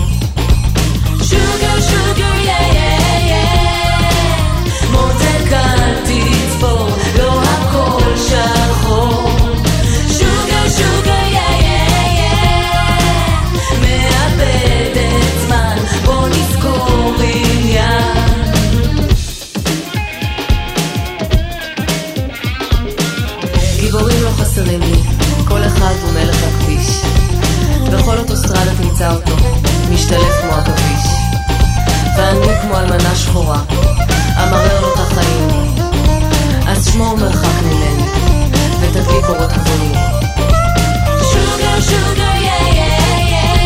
שוגר, 1.23 1.81
שוגר, 1.81 2.35
יא 2.45 2.51
יא 2.51 3.19
יא 3.19 3.24
תמצא 28.97 29.11
אותו, 29.11 29.35
משתלב 29.91 30.33
כמו 30.41 30.51
עכביש. 30.51 31.07
ואני 32.17 32.61
כמו 32.61 32.77
אלמנה 32.77 33.15
שחורה, 33.15 33.61
אמרר 34.43 34.81
לו 34.81 34.93
את 34.93 34.99
החיים. 34.99 35.47
אז 36.67 36.91
שמור 36.93 37.17
מרחק 37.17 37.63
ממני, 37.63 38.03
ותדליק 38.81 39.25
אורות 39.29 39.49
גבוהים. 39.51 39.91
שוגר, 41.31 41.81
שוגר, 41.81 42.35
יא 42.35 42.51
יא 42.73 42.89
יא 43.29 43.65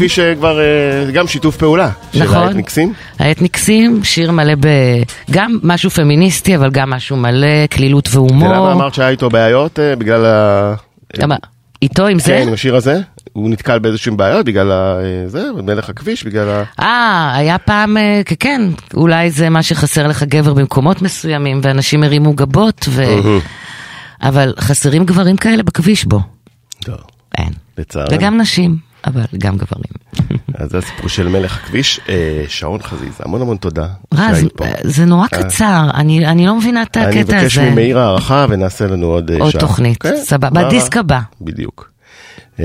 מלך 0.00 0.18
הכביש 0.18 0.18
אה, 0.60 1.10
גם 1.12 1.26
שיתוף 1.26 1.56
פעולה. 1.56 1.90
של 2.12 2.24
נכון. 2.24 2.36
האתניקסים. 2.36 2.92
האתניקסים, 3.18 4.04
שיר 4.04 4.32
מלא 4.32 4.54
ב... 4.60 4.66
גם 5.30 5.58
משהו 5.62 5.90
פמיניסטי, 5.90 6.56
אבל 6.56 6.70
גם 6.70 6.90
משהו 6.90 7.16
מלא 7.16 7.66
כלילות 7.72 8.08
והומור. 8.12 8.48
ולמה 8.48 8.72
אמרת 8.72 8.94
שהיה 8.94 9.08
איתו 9.08 9.28
בעיות? 9.28 9.78
אה, 9.78 9.96
בגלל 9.96 10.24
ה... 10.26 10.74
למה? 11.16 11.36
איתו 11.82 12.06
עם 12.06 12.18
זה? 12.18 12.24
כן, 12.24 12.48
עם 12.48 12.54
השיר 12.54 12.76
הזה? 12.76 13.00
הוא 13.32 13.50
נתקל 13.50 13.78
באיזשהם 13.78 14.16
בעיות 14.16 14.46
בגלל 14.46 14.72
ה... 14.72 15.00
אה, 15.02 15.28
זה, 15.28 15.48
מלך 15.62 15.88
הכביש, 15.88 16.24
בגלל 16.24 16.48
ה... 16.48 16.64
אה, 16.80 17.32
היה 17.36 17.58
פעם, 17.58 17.96
כן, 18.38 18.62
אולי 18.94 19.30
זה 19.30 19.48
מה 19.48 19.62
שחסר 19.62 20.06
לך 20.06 20.22
גבר 20.22 20.54
במקומות 20.54 21.02
מסוימים, 21.02 21.60
ואנשים 21.62 22.02
הרימו 22.02 22.32
גבות, 22.32 22.88
ו... 22.88 23.04
אבל 24.22 24.54
חסרים 24.58 25.04
גברים 25.04 25.36
כאלה 25.36 25.62
בכביש 25.62 26.04
בו. 26.04 26.20
לא, 26.88 26.96
אין. 27.38 27.52
לצערנו. 27.78 28.08
וגם 28.12 28.40
נשים, 28.40 28.89
אבל 29.06 29.24
גם 29.38 29.56
גברים. 29.56 29.92
אז 30.58 30.70
זה 30.70 30.78
הסיפור 30.78 31.08
של 31.08 31.28
מלך 31.28 31.56
הכביש. 31.56 32.00
אה, 32.08 32.44
שרון 32.48 32.82
חזיז, 32.82 33.14
המון 33.18 33.42
המון 33.42 33.56
תודה. 33.56 33.86
רז, 34.14 34.44
פה. 34.56 34.64
זה 34.84 35.04
נורא 35.04 35.26
קצר, 35.26 35.88
אני 35.94 36.26
אני 36.26 36.46
לא 36.46 36.56
מבינה 36.56 36.82
את 36.82 36.96
אני 36.96 37.06
הקטע 37.06 37.20
הזה. 37.20 37.36
מבקש 37.36 37.58
ממאיר 37.58 37.98
הערכה 37.98 38.46
ונעשה 38.48 38.86
לנו 38.86 39.06
עוד 39.06 39.30
אה, 39.30 39.36
עוד 39.40 39.50
שעה. 39.50 39.60
תוכנית, 39.60 40.02
כן, 40.02 40.16
סבבה, 40.24 40.64
בדיסק? 40.64 40.96
הבא. 40.96 41.20
בדיוק. 41.40 41.90
אה, 42.60 42.64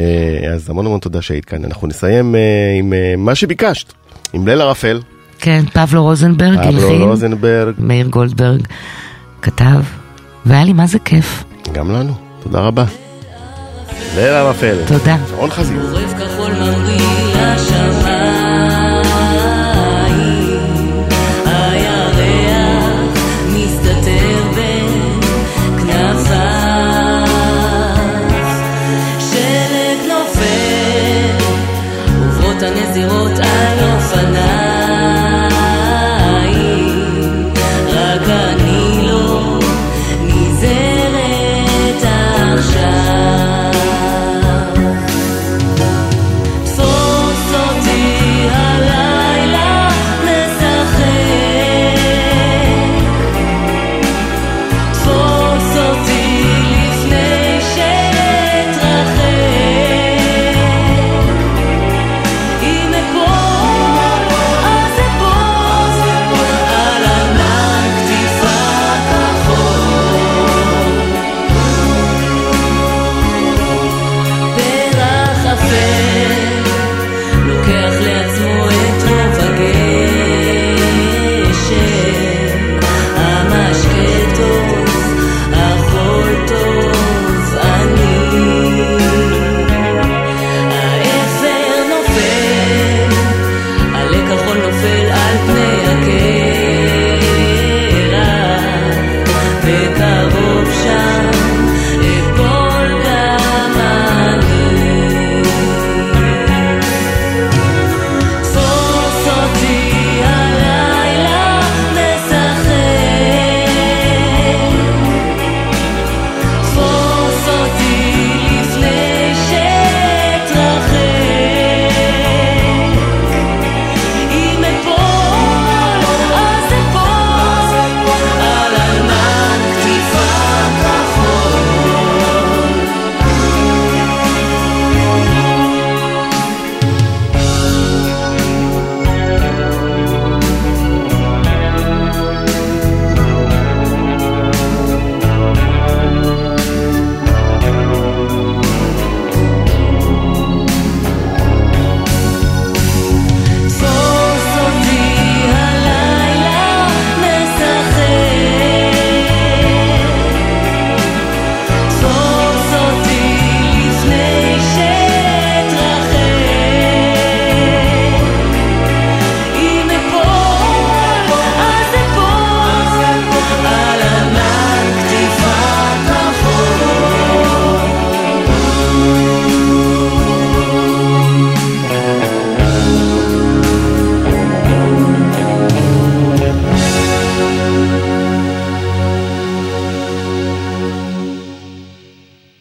אז 0.54 0.70
המון 0.70 0.86
המון 0.86 1.00
תודה 1.00 1.22
שהיית 1.22 1.46
כאן. 1.46 1.66
אנחנו 1.66 1.88
נסיים 1.88 2.36
אה, 2.36 2.40
עם 2.80 2.94
אה, 2.94 3.14
מה 3.18 3.36
שביקשת, 3.36 3.94
עם 4.34 4.48
ליל 4.48 4.62
ערפל, 4.62 5.02
כן, 5.40 5.64
פבלו 5.74 6.04
רוזנברג, 6.04 6.58
הלחין, 6.58 7.02
רוזנברג, 7.02 7.74
מאיר 7.78 8.08
גולדברג 8.08 8.62
כתב, 9.42 9.82
והיה 10.46 10.64
לי 10.64 10.74
מה 10.74 10.88
זה 10.88 11.00
כיף. 11.00 11.44
גם 11.74 11.92
לנו. 11.92 12.14
תודה 12.44 12.60
רבה. 12.60 12.86
ליל 14.16 14.34
ערפל. 14.34 14.78
תודה. 14.88 15.18
שרון 15.30 15.52
חזיז. 15.52 15.80